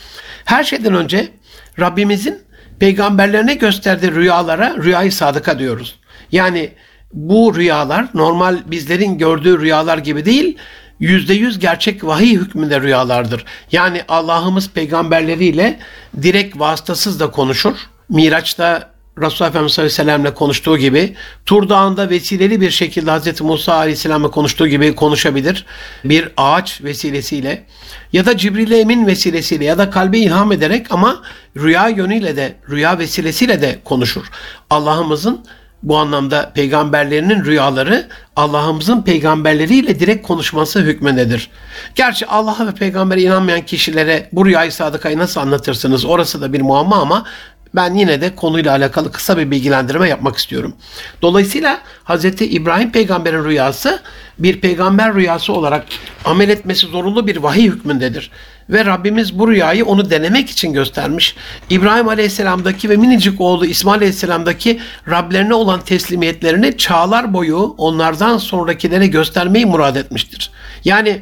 [0.46, 1.30] Her şeyden önce
[1.80, 2.47] Rabbimizin
[2.80, 6.00] peygamberlerine gösterdiği rüyalara rüyayı sadıka diyoruz.
[6.32, 6.72] Yani
[7.14, 10.58] bu rüyalar normal bizlerin gördüğü rüyalar gibi değil,
[11.00, 13.46] yüzde yüz gerçek vahiy hükmünde rüyalardır.
[13.72, 15.80] Yani Allah'ımız peygamberleriyle
[16.22, 17.76] direkt vasıtasız da konuşur.
[18.10, 23.42] Miraç'ta Resulullah Efendimiz sallallahu aleyhi ve sellemle konuştuğu gibi Tur Dağı'nda vesileli bir şekilde Hz.
[23.42, 25.66] Musa aleyhisselamla konuştuğu gibi konuşabilir.
[26.04, 27.64] Bir ağaç vesilesiyle
[28.14, 31.22] ya da Cibril Emin vesilesiyle ya da kalbe ilham ederek ama
[31.58, 34.26] rüya yönüyle de rüya vesilesiyle de konuşur.
[34.70, 35.46] Allah'ımızın
[35.84, 41.50] bu anlamda peygamberlerinin rüyaları Allah'ımızın peygamberleriyle direkt konuşması hükmendedir.
[41.96, 47.02] Gerçi Allah'a ve peygambere inanmayan kişilere bu rüyayı sadıkayı nasıl anlatırsınız orası da bir muamma
[47.02, 47.26] ama
[47.76, 50.76] ben yine de konuyla alakalı kısa bir bilgilendirme yapmak istiyorum.
[51.22, 52.26] Dolayısıyla Hz.
[52.42, 54.00] İbrahim peygamberin rüyası
[54.40, 55.86] bir peygamber rüyası olarak
[56.26, 58.32] amel etmesi zorunlu bir vahiy hükmündedir.
[58.70, 61.36] Ve Rabbimiz bu rüyayı onu denemek için göstermiş.
[61.70, 69.66] İbrahim Aleyhisselam'daki ve minicik oğlu İsmail Aleyhisselam'daki Rablerine olan teslimiyetlerini çağlar boyu onlardan sonrakilere göstermeyi
[69.66, 70.52] murad etmiştir.
[70.86, 71.22] Yani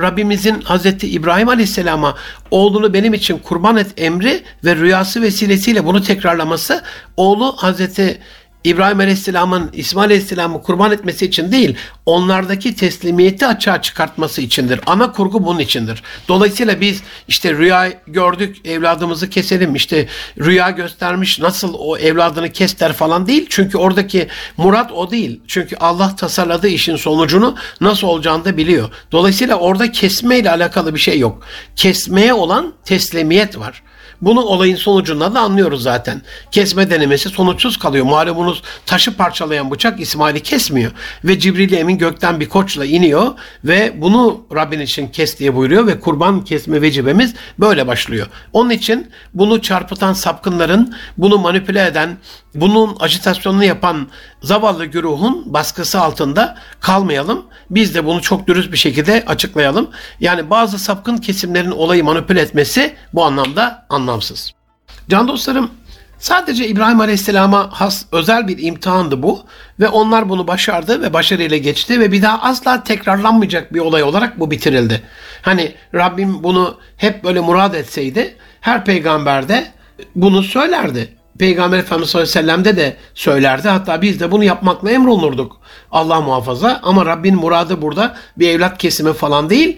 [0.00, 2.16] Rabbimizin Hazreti İbrahim Aleyhisselam'a
[2.50, 6.82] oğlunu benim için kurban et emri ve rüyası vesilesiyle bunu tekrarlaması
[7.16, 8.20] oğlu Hazreti
[8.64, 14.80] İbrahim Aleyhisselam'ın İsmail Aleyhisselam'ı kurban etmesi için değil, onlardaki teslimiyeti açığa çıkartması içindir.
[14.86, 16.02] Ana kurgu bunun içindir.
[16.28, 23.26] Dolayısıyla biz işte rüya gördük, evladımızı keselim, işte rüya göstermiş, nasıl o evladını kes falan
[23.26, 23.46] değil.
[23.48, 25.40] Çünkü oradaki murat o değil.
[25.46, 28.88] Çünkü Allah tasarladığı işin sonucunu nasıl olacağını da biliyor.
[29.12, 31.42] Dolayısıyla orada kesme ile alakalı bir şey yok.
[31.76, 33.82] Kesmeye olan teslimiyet var.
[34.22, 36.22] Bunu olayın sonucunda da anlıyoruz zaten.
[36.50, 38.04] Kesme denemesi sonuçsuz kalıyor.
[38.04, 40.92] Malumunuz taşı parçalayan bıçak İsmail'i kesmiyor.
[41.24, 43.32] Ve Cibril Emin gökten bir koçla iniyor
[43.64, 48.26] ve bunu Rabbin için kes diye buyuruyor ve kurban kesme vecibemiz böyle başlıyor.
[48.52, 52.16] Onun için bunu çarpıtan sapkınların, bunu manipüle eden,
[52.54, 54.08] bunun ajitasyonunu yapan
[54.42, 57.44] zavallı güruhun baskısı altında kalmayalım.
[57.70, 59.90] Biz de bunu çok dürüst bir şekilde açıklayalım.
[60.20, 64.52] Yani bazı sapkın kesimlerin olayı manipüle etmesi bu anlamda anlamsız.
[65.08, 65.70] Can dostlarım
[66.18, 69.44] sadece İbrahim Aleyhisselam'a has özel bir imtihandı bu
[69.80, 74.40] ve onlar bunu başardı ve başarıyla geçti ve bir daha asla tekrarlanmayacak bir olay olarak
[74.40, 75.02] bu bitirildi.
[75.42, 79.66] Hani Rabbim bunu hep böyle murad etseydi her peygamberde
[80.14, 81.21] bunu söylerdi.
[81.42, 83.68] Peygamber Efendimiz sallallahu aleyhi ve sellem'de de söylerdi.
[83.68, 85.56] Hatta biz de bunu yapmakla emrolunurduk.
[85.92, 86.80] Allah muhafaza.
[86.82, 89.76] Ama Rabbin muradı burada bir evlat kesimi falan değil.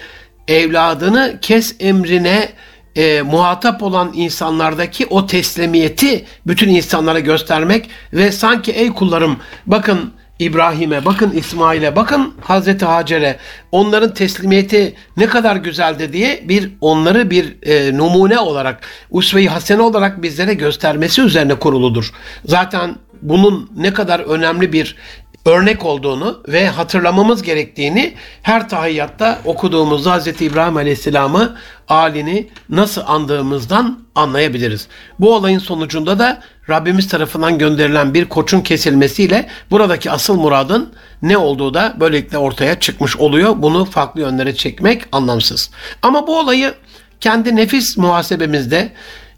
[0.48, 2.52] Evladını kes emrine
[2.96, 11.04] e, muhatap olan insanlardaki o teslimiyeti bütün insanlara göstermek ve sanki ey kullarım bakın İbrahim'e,
[11.04, 13.38] bakın İsmail'e, bakın Hazreti Hacer'e
[13.72, 20.22] onların teslimiyeti ne kadar güzeldi diye bir onları bir e, numune olarak, usve-i hasene olarak
[20.22, 22.12] bizlere göstermesi üzerine kuruludur.
[22.44, 24.96] Zaten bunun ne kadar önemli bir
[25.46, 30.42] örnek olduğunu ve hatırlamamız gerektiğini her tahiyyatta okuduğumuzda Hz.
[30.42, 31.56] İbrahim Aleyhisselam'ı
[31.88, 34.88] alini nasıl andığımızdan anlayabiliriz.
[35.20, 40.92] Bu olayın sonucunda da Rabbimiz tarafından gönderilen bir koçun kesilmesiyle buradaki asıl muradın
[41.22, 43.54] ne olduğu da böylelikle ortaya çıkmış oluyor.
[43.56, 45.70] Bunu farklı yönlere çekmek anlamsız.
[46.02, 46.74] Ama bu olayı
[47.20, 48.92] kendi nefis muhasebemizde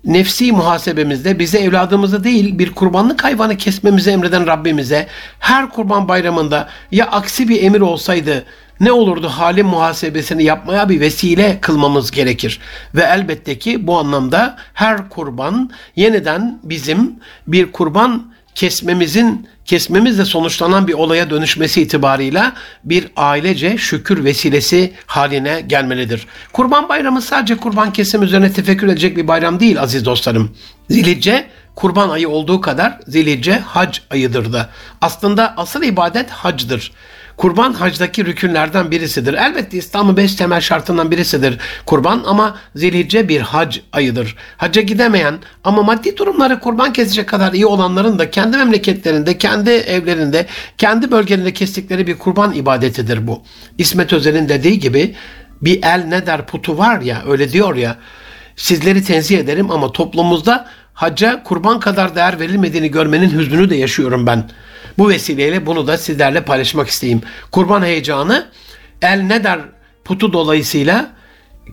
[0.07, 5.07] nefsi muhasebemizde bize evladımızı değil bir kurbanlık hayvanı kesmemizi emreden Rabbimize
[5.39, 8.45] her kurban bayramında ya aksi bir emir olsaydı
[8.81, 12.61] ne olurdu halin muhasebesini yapmaya bir vesile kılmamız gerekir.
[12.95, 17.15] Ve elbette ki bu anlamda her kurban yeniden bizim
[17.47, 22.53] bir kurban kesmemizin kesmemizle sonuçlanan bir olaya dönüşmesi itibarıyla
[22.85, 26.27] bir ailece şükür vesilesi haline gelmelidir.
[26.53, 30.57] Kurban bayramı sadece kurban kesim üzerine tefekkür edecek bir bayram değil aziz dostlarım.
[30.91, 34.71] Zilhicce kurban ayı olduğu kadar zilhicce hac ayıdır da.
[35.01, 36.93] Aslında asıl ibadet hacdır.
[37.37, 39.35] Kurban hacdaki rükünlerden birisidir.
[39.35, 44.37] Elbette İslam'ın beş temel şartından birisidir kurban ama zilhicce bir hac ayıdır.
[44.57, 45.35] Hacca gidemeyen
[45.65, 50.47] ama maddi durumları kurban kesecek kadar iyi olanların da kendi memleketlerinde, kendi evlerinde,
[50.79, 53.43] kendi bölgelerinde kestikleri bir kurban ibadetidir bu.
[53.79, 55.15] İsmet Özel'in dediği gibi
[55.63, 57.97] bir el ne der putu var ya öyle diyor ya
[58.57, 64.51] sizleri tenzih ederim ama toplumumuzda hacca kurban kadar değer verilmediğini görmenin hüznünü de yaşıyorum ben.
[64.99, 67.23] Bu vesileyle bunu da sizlerle paylaşmak isteyeyim.
[67.51, 68.47] Kurban heyecanı
[69.03, 69.61] el ne der
[70.05, 71.11] putu dolayısıyla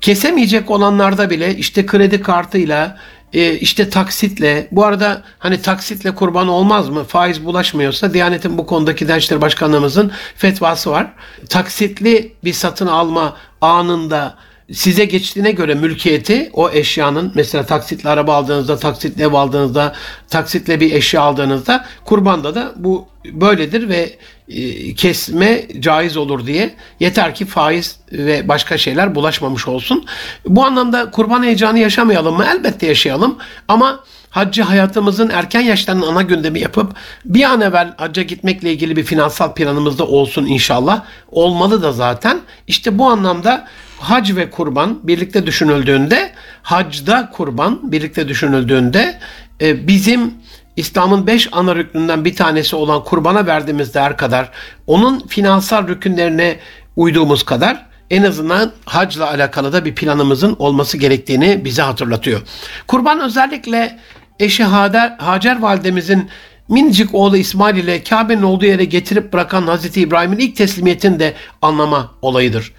[0.02, 2.98] kesemeyecek olanlarda bile işte kredi kartıyla
[3.34, 7.04] e, işte taksitle bu arada hani taksitle kurban olmaz mı?
[7.04, 11.08] Faiz bulaşmıyorsa Diyanet'in bu konudaki Gençler Başkanlığımızın fetvası var.
[11.50, 14.36] Taksitli bir satın alma anında
[14.72, 19.96] size geçtiğine göre mülkiyeti o eşyanın mesela taksitle araba aldığınızda, taksitle ev aldığınızda,
[20.30, 24.16] taksitle bir eşya aldığınızda kurbanda da bu böyledir ve
[24.50, 30.06] e, kesme caiz olur diye yeter ki faiz ve başka şeyler bulaşmamış olsun.
[30.46, 32.46] Bu anlamda kurban heyecanı yaşamayalım mı?
[32.56, 33.38] Elbette yaşayalım
[33.68, 36.92] ama haccı hayatımızın erken yaşlarının ana gündemi yapıp
[37.26, 41.04] bir an evvel hacca gitmekle ilgili bir finansal planımızda olsun inşallah.
[41.32, 42.42] Olmalı da zaten.
[42.68, 43.68] İşte bu anlamda
[44.04, 46.32] hac ve kurban birlikte düşünüldüğünde,
[46.64, 49.20] hacda kurban birlikte düşünüldüğünde
[49.62, 50.34] e, bizim
[50.76, 54.50] İslam'ın beş ana rüknünden bir tanesi olan kurbana verdiğimiz değer kadar,
[54.88, 56.60] onun finansal rükünlerine
[56.96, 62.42] uyduğumuz kadar en azından hacla alakalı da bir planımızın olması gerektiğini bize hatırlatıyor.
[62.88, 64.00] Kurban özellikle
[64.40, 66.30] eşi Hacer, Hacer validemizin
[66.70, 72.12] minicik oğlu İsmail ile Kabe'nin olduğu yere getirip bırakan Hazreti İbrahim'in ilk teslimiyetini de anlama
[72.22, 72.74] olayıdır.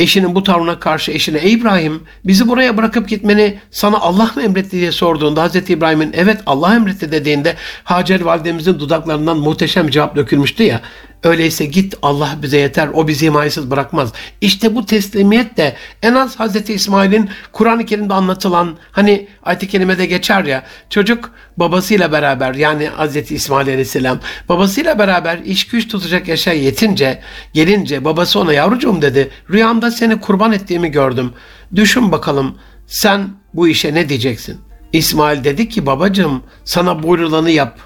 [0.00, 4.70] Eşinin bu tavrına karşı eşine Ey İbrahim bizi buraya bırakıp gitmeni sana Allah mı emretti?
[4.70, 10.80] diye sorduğunda Hazreti İbrahim'in evet Allah emretti dediğinde Hacer validemizin dudaklarından muhteşem cevap dökülmüştü ya
[11.24, 14.12] Öyleyse git Allah bize yeter o bizi himayesiz bırakmaz.
[14.40, 16.70] İşte bu teslimiyet de en az Hz.
[16.70, 23.32] İsmail'in Kur'an-ı Kerim'de anlatılan hani ayet-i kerimede geçer ya çocuk babasıyla beraber yani Hz.
[23.32, 27.22] İsmail Aleyhisselam babasıyla beraber iş güç tutacak yaşa yetince
[27.54, 31.32] gelince babası ona yavrucuğum dedi rüyamda seni kurban ettiğimi gördüm.
[31.76, 34.60] Düşün bakalım sen bu işe ne diyeceksin?
[34.92, 37.78] İsmail dedi ki babacığım sana buyrulanı yap.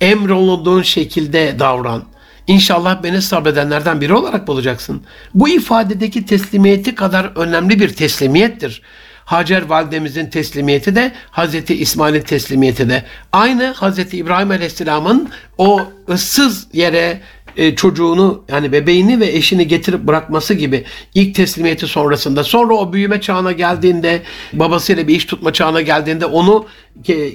[0.00, 2.09] Emrolunduğun şekilde davran.''
[2.50, 5.02] İnşallah beni sabredenlerden biri olarak bulacaksın.
[5.34, 8.82] Bu ifadedeki teslimiyeti kadar önemli bir teslimiyettir.
[9.24, 15.28] Hacer validemizin teslimiyeti de Hazreti İsmail'in teslimiyeti de aynı Hazreti İbrahim Aleyhisselam'ın
[15.58, 17.20] o ıssız yere
[17.56, 20.84] e, çocuğunu yani bebeğini ve eşini getirip bırakması gibi
[21.14, 24.22] ilk teslimiyeti sonrasında sonra o büyüme çağına geldiğinde
[24.52, 26.66] babasıyla bir iş tutma çağına geldiğinde onu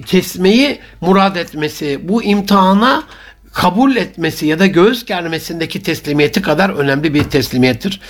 [0.06, 3.04] kesmeyi murad etmesi bu imtihana
[3.56, 8.02] kabul etmesi ya da göğüs germesindeki teslimiyeti kadar önemli bir teslimiyettir.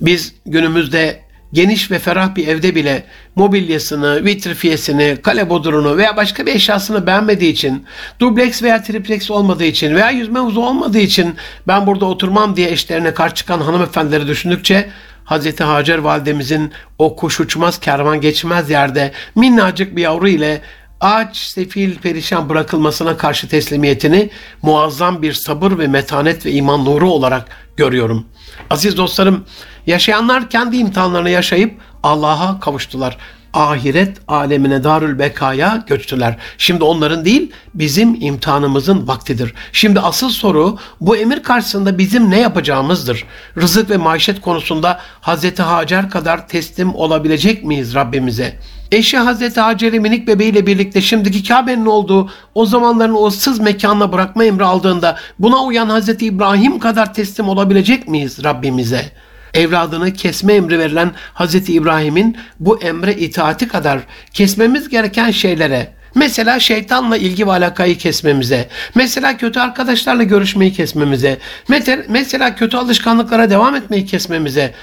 [0.00, 1.20] Biz günümüzde
[1.52, 3.04] geniş ve ferah bir evde bile
[3.36, 7.84] mobilyasını, vitrifiyesini, kale bodurunu veya başka bir eşyasını beğenmediği için,
[8.20, 11.34] dubleks veya triplex olmadığı için veya yüzme havuzu olmadığı için
[11.68, 14.90] ben burada oturmam diye eşlerine karşı çıkan hanımefendileri düşündükçe
[15.26, 15.60] Hz.
[15.60, 20.60] Hacer validemizin o kuş uçmaz kervan geçmez yerde minnacık bir yavru ile
[21.04, 24.30] aç, sefil, perişan bırakılmasına karşı teslimiyetini
[24.62, 28.26] muazzam bir sabır ve metanet ve iman nuru olarak görüyorum.
[28.70, 29.44] Aziz dostlarım,
[29.86, 33.18] yaşayanlar kendi imtihanlarını yaşayıp Allah'a kavuştular.
[33.54, 36.36] Ahiret alemine darül bekaya göçtüler.
[36.58, 39.54] Şimdi onların değil bizim imtihanımızın vaktidir.
[39.72, 43.24] Şimdi asıl soru bu emir karşısında bizim ne yapacağımızdır.
[43.56, 48.58] Rızık ve maişet konusunda Hazreti Hacer kadar teslim olabilecek miyiz Rabbimize?
[48.94, 54.44] Eşi Hazreti Hacer'i minik bebeğiyle birlikte şimdiki Kabe'nin olduğu o zamanların o ıssız mekanına bırakma
[54.44, 59.12] emri aldığında buna uyan Hazreti İbrahim kadar teslim olabilecek miyiz Rabbimize?
[59.54, 64.00] Evladını kesme emri verilen Hazreti İbrahim'in bu emre itaati kadar
[64.32, 71.38] kesmemiz gereken şeylere, Mesela şeytanla ilgi ve alakayı kesmemize, mesela kötü arkadaşlarla görüşmeyi kesmemize,
[72.08, 74.74] mesela kötü alışkanlıklara devam etmeyi kesmemize,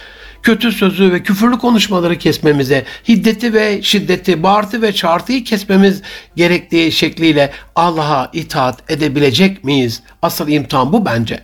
[0.43, 6.01] kötü sözü ve küfürlü konuşmaları kesmemize, hiddeti ve şiddeti, bağırtı ve çağırtıyı kesmemiz
[6.35, 10.03] gerektiği şekliyle Allah'a itaat edebilecek miyiz?
[10.21, 11.43] Asıl imtihan bu bence.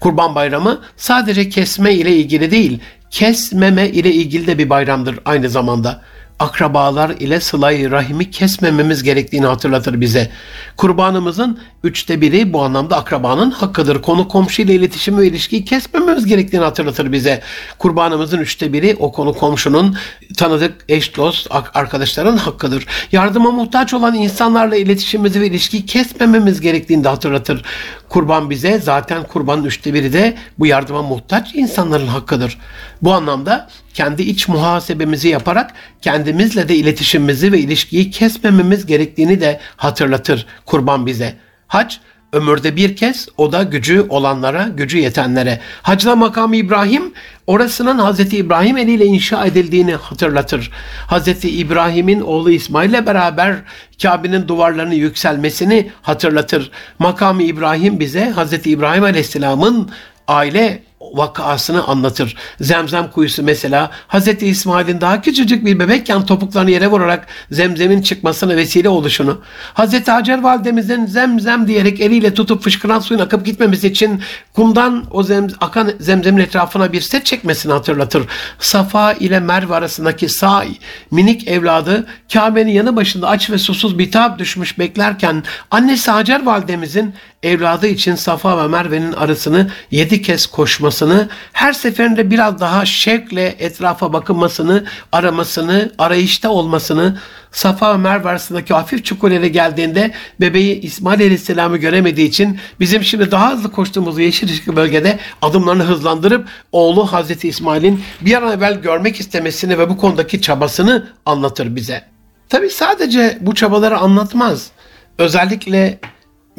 [0.00, 6.02] Kurban Bayramı sadece kesme ile ilgili değil, kesmeme ile ilgili de bir bayramdır aynı zamanda
[6.40, 10.30] akrabalar ile sılayı rahimi kesmememiz gerektiğini hatırlatır bize.
[10.76, 14.02] Kurbanımızın üçte biri bu anlamda akrabanın hakkıdır.
[14.02, 17.42] Konu komşu ile iletişim ve ilişkiyi kesmememiz gerektiğini hatırlatır bize.
[17.78, 19.96] Kurbanımızın üçte biri o konu komşunun
[20.36, 22.86] tanıdık eş dost arkadaşların hakkıdır.
[23.12, 27.62] Yardıma muhtaç olan insanlarla iletişimimizi ve ilişkiyi kesmememiz gerektiğini de hatırlatır.
[28.08, 32.58] Kurban bize zaten kurbanın üçte biri de bu yardıma muhtaç insanların hakkıdır.
[33.02, 35.70] Bu anlamda kendi iç muhasebemizi yaparak
[36.02, 41.36] kendimizle de iletişimimizi ve ilişkiyi kesmememiz gerektiğini de hatırlatır kurban bize.
[41.66, 41.94] Hac
[42.32, 45.60] ömürde bir kez o da gücü olanlara, gücü yetenlere.
[45.82, 47.12] Hacda makamı İbrahim
[47.46, 50.70] orasının Hazreti İbrahim eliyle inşa edildiğini hatırlatır.
[51.06, 53.56] Hazreti İbrahim'in oğlu İsmail ile beraber
[54.02, 56.70] Kabe'nin duvarlarını yükselmesini hatırlatır.
[56.98, 59.90] Makamı İbrahim bize Hazreti İbrahim Aleyhisselam'ın
[60.28, 60.82] aile
[61.12, 62.36] vakasını anlatır.
[62.60, 64.42] Zemzem kuyusu mesela Hz.
[64.42, 69.40] İsmail'in daha küçücük bir bebekken topuklarını yere vurarak zemzemin çıkmasına vesile oluşunu,
[69.74, 70.08] Hz.
[70.08, 75.92] Hacer validemizin zemzem diyerek eliyle tutup fışkıran suyun akıp gitmemesi için kumdan o zem, akan
[76.00, 78.22] zemzemin etrafına bir set çekmesini hatırlatır.
[78.58, 80.64] Safa ile Merve arasındaki sağ
[81.10, 87.86] minik evladı Kabe'nin yanı başında aç ve susuz bitap düşmüş beklerken annesi Hacer validemizin evladı
[87.86, 94.84] için Safa ve Merve'nin arasını yedi kez koşmasını, her seferinde biraz daha şevkle etrafa bakınmasını,
[95.12, 97.18] aramasını, arayışta olmasını,
[97.52, 100.10] Safa ve Merve arasındaki hafif çukur geldiğinde
[100.40, 106.48] bebeği İsmail Aleyhisselam'ı göremediği için bizim şimdi daha hızlı koştuğumuz yeşil ışıklı bölgede adımlarını hızlandırıp
[106.72, 112.02] oğlu Hazreti İsmail'in bir an evvel görmek istemesini ve bu konudaki çabasını anlatır bize.
[112.48, 114.70] Tabi sadece bu çabaları anlatmaz.
[115.18, 115.98] Özellikle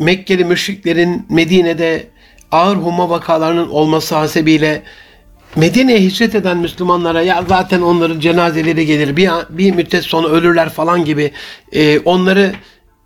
[0.01, 2.07] Mekkeli müşriklerin Medine'de
[2.51, 4.83] ağır huma vakalarının olması hasebiyle
[5.55, 11.05] Medine'ye hicret eden Müslümanlara ya zaten onların cenazeleri gelir bir, bir müddet sonra ölürler falan
[11.05, 11.31] gibi
[11.71, 12.51] e, onları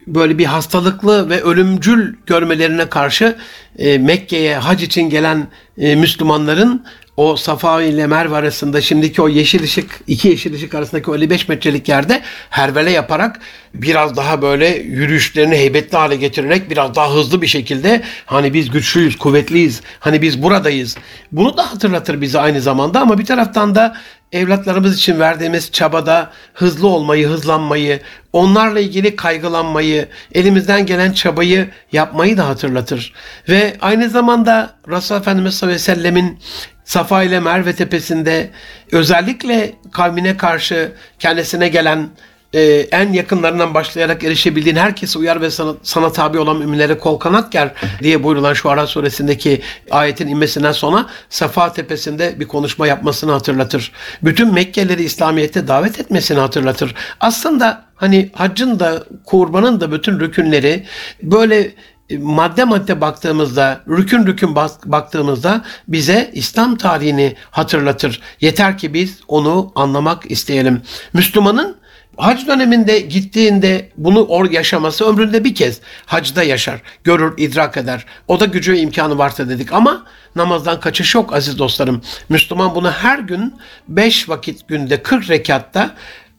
[0.08, 3.36] böyle bir hastalıklı ve ölümcül görmelerine karşı
[3.78, 6.86] e, Mekke'ye hac için gelen e, Müslümanların
[7.18, 11.48] o Safa ile Merve arasında şimdiki o yeşil ışık, iki yeşil ışık arasındaki o 55
[11.48, 13.40] metrelik yerde hervele yaparak
[13.74, 19.18] biraz daha böyle yürüyüşlerini heybetli hale getirerek biraz daha hızlı bir şekilde hani biz güçlüyüz,
[19.18, 20.98] kuvvetliyiz, hani biz buradayız.
[21.32, 23.96] Bunu da hatırlatır bize aynı zamanda ama bir taraftan da
[24.32, 28.00] evlatlarımız için verdiğimiz çabada hızlı olmayı, hızlanmayı,
[28.34, 33.14] onlarla ilgili kaygılanmayı, elimizden gelen çabayı yapmayı da hatırlatır.
[33.50, 36.40] Ve aynı zamanda Resulullah Efendimiz sallallahu aleyhi ve sellemin
[36.86, 38.50] Safa ile Merve tepesinde
[38.92, 42.10] özellikle kavmine karşı kendisine gelen
[42.54, 47.52] e, en yakınlarından başlayarak erişebildiğin herkese uyar ve sana, sana tabi olan müminlere kol kanat
[47.52, 47.72] ger
[48.04, 49.62] diye buyurulan şu Ara suresindeki
[49.92, 53.92] ayetin inmesinden sonra Safa tepesinde bir konuşma yapmasını hatırlatır.
[54.24, 56.96] Bütün Mekkeleri İslamiyet'e davet etmesini hatırlatır.
[57.20, 60.86] Aslında hani haccın da kurbanın da bütün rükünleri
[61.24, 61.72] böyle
[62.20, 68.22] madde madde baktığımızda, rükün rükün baktığımızda bize İslam tarihini hatırlatır.
[68.42, 70.82] Yeter ki biz onu anlamak isteyelim.
[71.14, 71.78] Müslümanın
[72.18, 78.06] hac döneminde gittiğinde bunu or yaşaması ömründe bir kez hacda yaşar, görür, idrak eder.
[78.28, 82.02] O da gücü imkanı varsa dedik ama namazdan kaçış yok aziz dostlarım.
[82.30, 83.54] Müslüman bunu her gün
[83.88, 85.96] 5 vakit günde 40 rekatta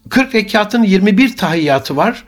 [0.08, 2.24] 40 rekatın 21 tahiyyatı var.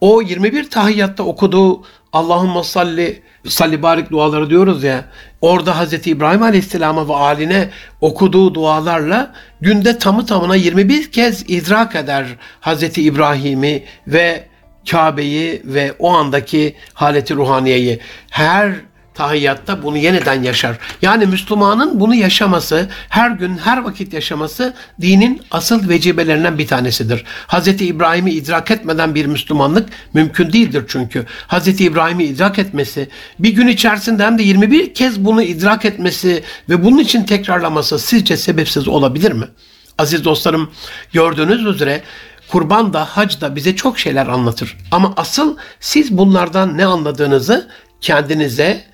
[0.00, 1.82] O 21 tahiyyatta okuduğu
[2.12, 5.04] Allahümme salli salli barik duaları diyoruz ya.
[5.40, 6.06] Orada Hz.
[6.06, 7.68] İbrahim Aleyhisselam'a ve aline
[8.00, 12.26] okuduğu dualarla günde tamı tamına 21 kez idrak eder
[12.60, 12.98] Hz.
[12.98, 14.44] İbrahim'i ve
[14.90, 18.00] Kabe'yi ve o andaki haleti ruhaniyeyi.
[18.30, 18.72] Her
[19.18, 20.78] tahiyyatta bunu yeniden yaşar.
[21.02, 27.24] Yani Müslümanın bunu yaşaması, her gün, her vakit yaşaması dinin asıl vecibelerinden bir tanesidir.
[27.48, 27.68] Hz.
[27.68, 31.26] İbrahim'i idrak etmeden bir Müslümanlık mümkün değildir çünkü.
[31.48, 31.80] Hz.
[31.80, 33.08] İbrahim'i idrak etmesi,
[33.38, 38.36] bir gün içerisinde hem de 21 kez bunu idrak etmesi ve bunun için tekrarlaması sizce
[38.36, 39.46] sebepsiz olabilir mi?
[39.98, 40.70] Aziz dostlarım,
[41.12, 42.02] gördüğünüz üzere
[42.48, 44.76] kurban da hac da bize çok şeyler anlatır.
[44.90, 47.68] Ama asıl siz bunlardan ne anladığınızı
[48.00, 48.84] kendinize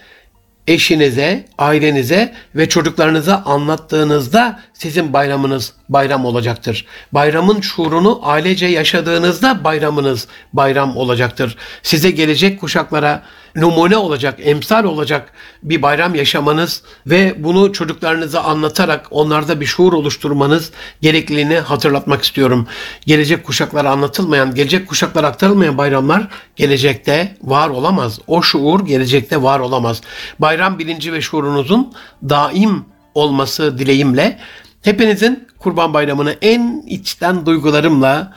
[0.69, 6.87] eşinize, ailenize ve çocuklarınıza anlattığınızda sizin bayramınız bayram olacaktır.
[7.13, 11.57] Bayramın şuurunu ailece yaşadığınızda bayramınız bayram olacaktır.
[11.83, 13.23] Size gelecek kuşaklara
[13.57, 15.33] numune olacak, emsal olacak
[15.63, 22.67] bir bayram yaşamanız ve bunu çocuklarınıza anlatarak onlarda bir şuur oluşturmanız gerekliliğini hatırlatmak istiyorum.
[23.07, 28.19] Gelecek kuşaklara anlatılmayan, gelecek kuşaklara aktarılmayan bayramlar gelecekte var olamaz.
[28.27, 30.01] O şuur gelecekte var olamaz.
[30.39, 31.93] Bayram bilinci ve şuurunuzun
[32.23, 32.85] daim
[33.15, 34.39] olması dileğimle
[34.83, 38.33] hepinizin Kurban Bayramı'nı en içten duygularımla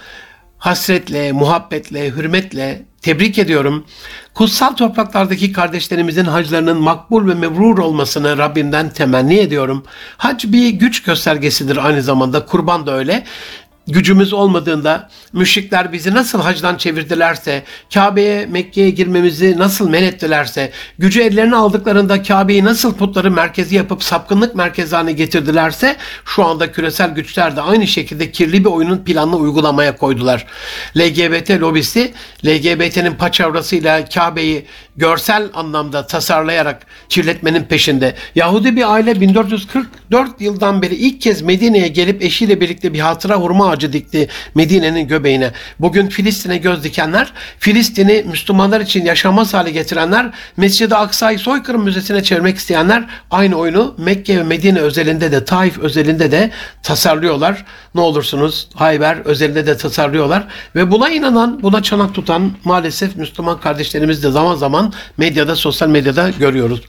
[0.58, 3.86] hasretle, muhabbetle, hürmetle tebrik ediyorum.
[4.34, 9.84] Kutsal topraklardaki kardeşlerimizin haclarının makbul ve mevrur olmasını Rabbimden temenni ediyorum.
[10.18, 12.46] Hac bir güç göstergesidir aynı zamanda.
[12.46, 13.24] Kurban da öyle
[13.88, 17.64] gücümüz olmadığında müşrikler bizi nasıl hacdan çevirdilerse,
[17.94, 24.56] Kabe'ye, Mekke'ye girmemizi nasıl men ettilerse, gücü ellerine aldıklarında Kabe'yi nasıl putları merkezi yapıp sapkınlık
[24.56, 30.46] merkezi getirdilerse, şu anda küresel güçler de aynı şekilde kirli bir oyunun planını uygulamaya koydular.
[30.98, 32.14] LGBT lobisi,
[32.46, 34.66] LGBT'nin paçavrasıyla Kabe'yi
[34.98, 38.16] görsel anlamda tasarlayarak kirletmenin peşinde.
[38.36, 43.77] Yahudi bir aile 1444 yıldan beri ilk kez Medine'ye gelip eşiyle birlikte bir hatıra hurma
[43.78, 45.52] ağacı dikti Medine'nin göbeğine.
[45.80, 52.58] Bugün Filistin'e göz dikenler, Filistin'i Müslümanlar için yaşamaz hale getirenler, Mescid-i Aksa'yı soykırım müzesine çevirmek
[52.58, 56.52] isteyenler aynı oyunu Mekke ve Medine özelinde de Taif özelinde de
[56.84, 57.66] tasarlıyorlar.
[57.96, 64.24] Ne olursunuz Hayber özelinde de tasarlıyorlar ve buna inanan, buna çanak tutan maalesef Müslüman kardeşlerimiz
[64.24, 66.82] de zaman zaman medyada, sosyal medyada görüyoruz.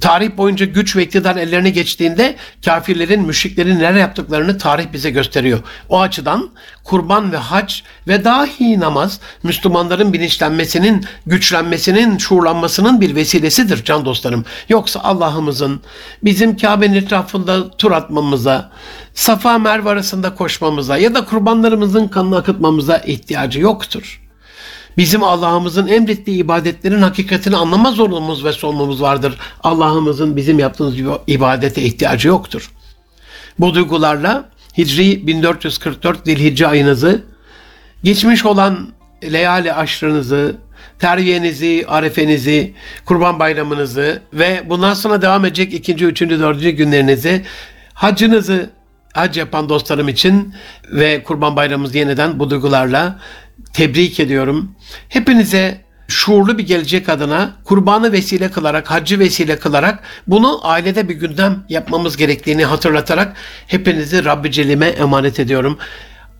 [0.00, 5.58] Tarih boyunca güç ve iktidar ellerine geçtiğinde kafirlerin, müşriklerin neler yaptıklarını tarih bize gösteriyor.
[5.88, 6.50] O açıdan
[6.84, 7.74] kurban ve hac
[8.08, 14.44] ve dahi namaz Müslümanların bilinçlenmesinin, güçlenmesinin, şuurlanmasının bir vesilesidir can dostlarım.
[14.68, 15.80] Yoksa Allah'ımızın
[16.24, 18.70] bizim Kabe'nin etrafında tur atmamıza,
[19.14, 24.27] Safa Merve arasında koşmamıza ya da kurbanlarımızın kanını akıtmamıza ihtiyacı yoktur.
[24.98, 29.34] Bizim Allah'ımızın emrettiği ibadetlerin hakikatini anlama zorunluluğumuz ve sorumluluğumuz vardır.
[29.62, 30.94] Allah'ımızın bizim yaptığımız
[31.26, 32.70] ibadete ihtiyacı yoktur.
[33.58, 37.22] Bu duygularla Hicri 1444 Dilhicce ayınızı,
[38.04, 38.88] geçmiş olan
[39.32, 40.56] leyali aşrınızı,
[40.98, 42.74] terbiyenizi, arefenizi,
[43.04, 47.44] kurban bayramınızı ve bundan sonra devam edecek ikinci, üçüncü, dördüncü günlerinizi,
[47.94, 48.70] hacınızı,
[49.12, 50.54] hac yapan dostlarım için
[50.92, 53.18] ve kurban bayramımızı yeniden bu duygularla
[53.72, 54.70] tebrik ediyorum.
[55.08, 61.64] Hepinize şuurlu bir gelecek adına kurbanı vesile kılarak, hacı vesile kılarak bunu ailede bir gündem
[61.68, 63.36] yapmamız gerektiğini hatırlatarak
[63.66, 65.78] hepinizi Rabbi Celim'e emanet ediyorum.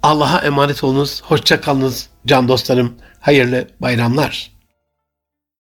[0.03, 1.23] Allah'a emanet olunuz.
[1.23, 2.95] Hoşça kalınız can dostlarım.
[3.21, 4.58] Hayırlı bayramlar.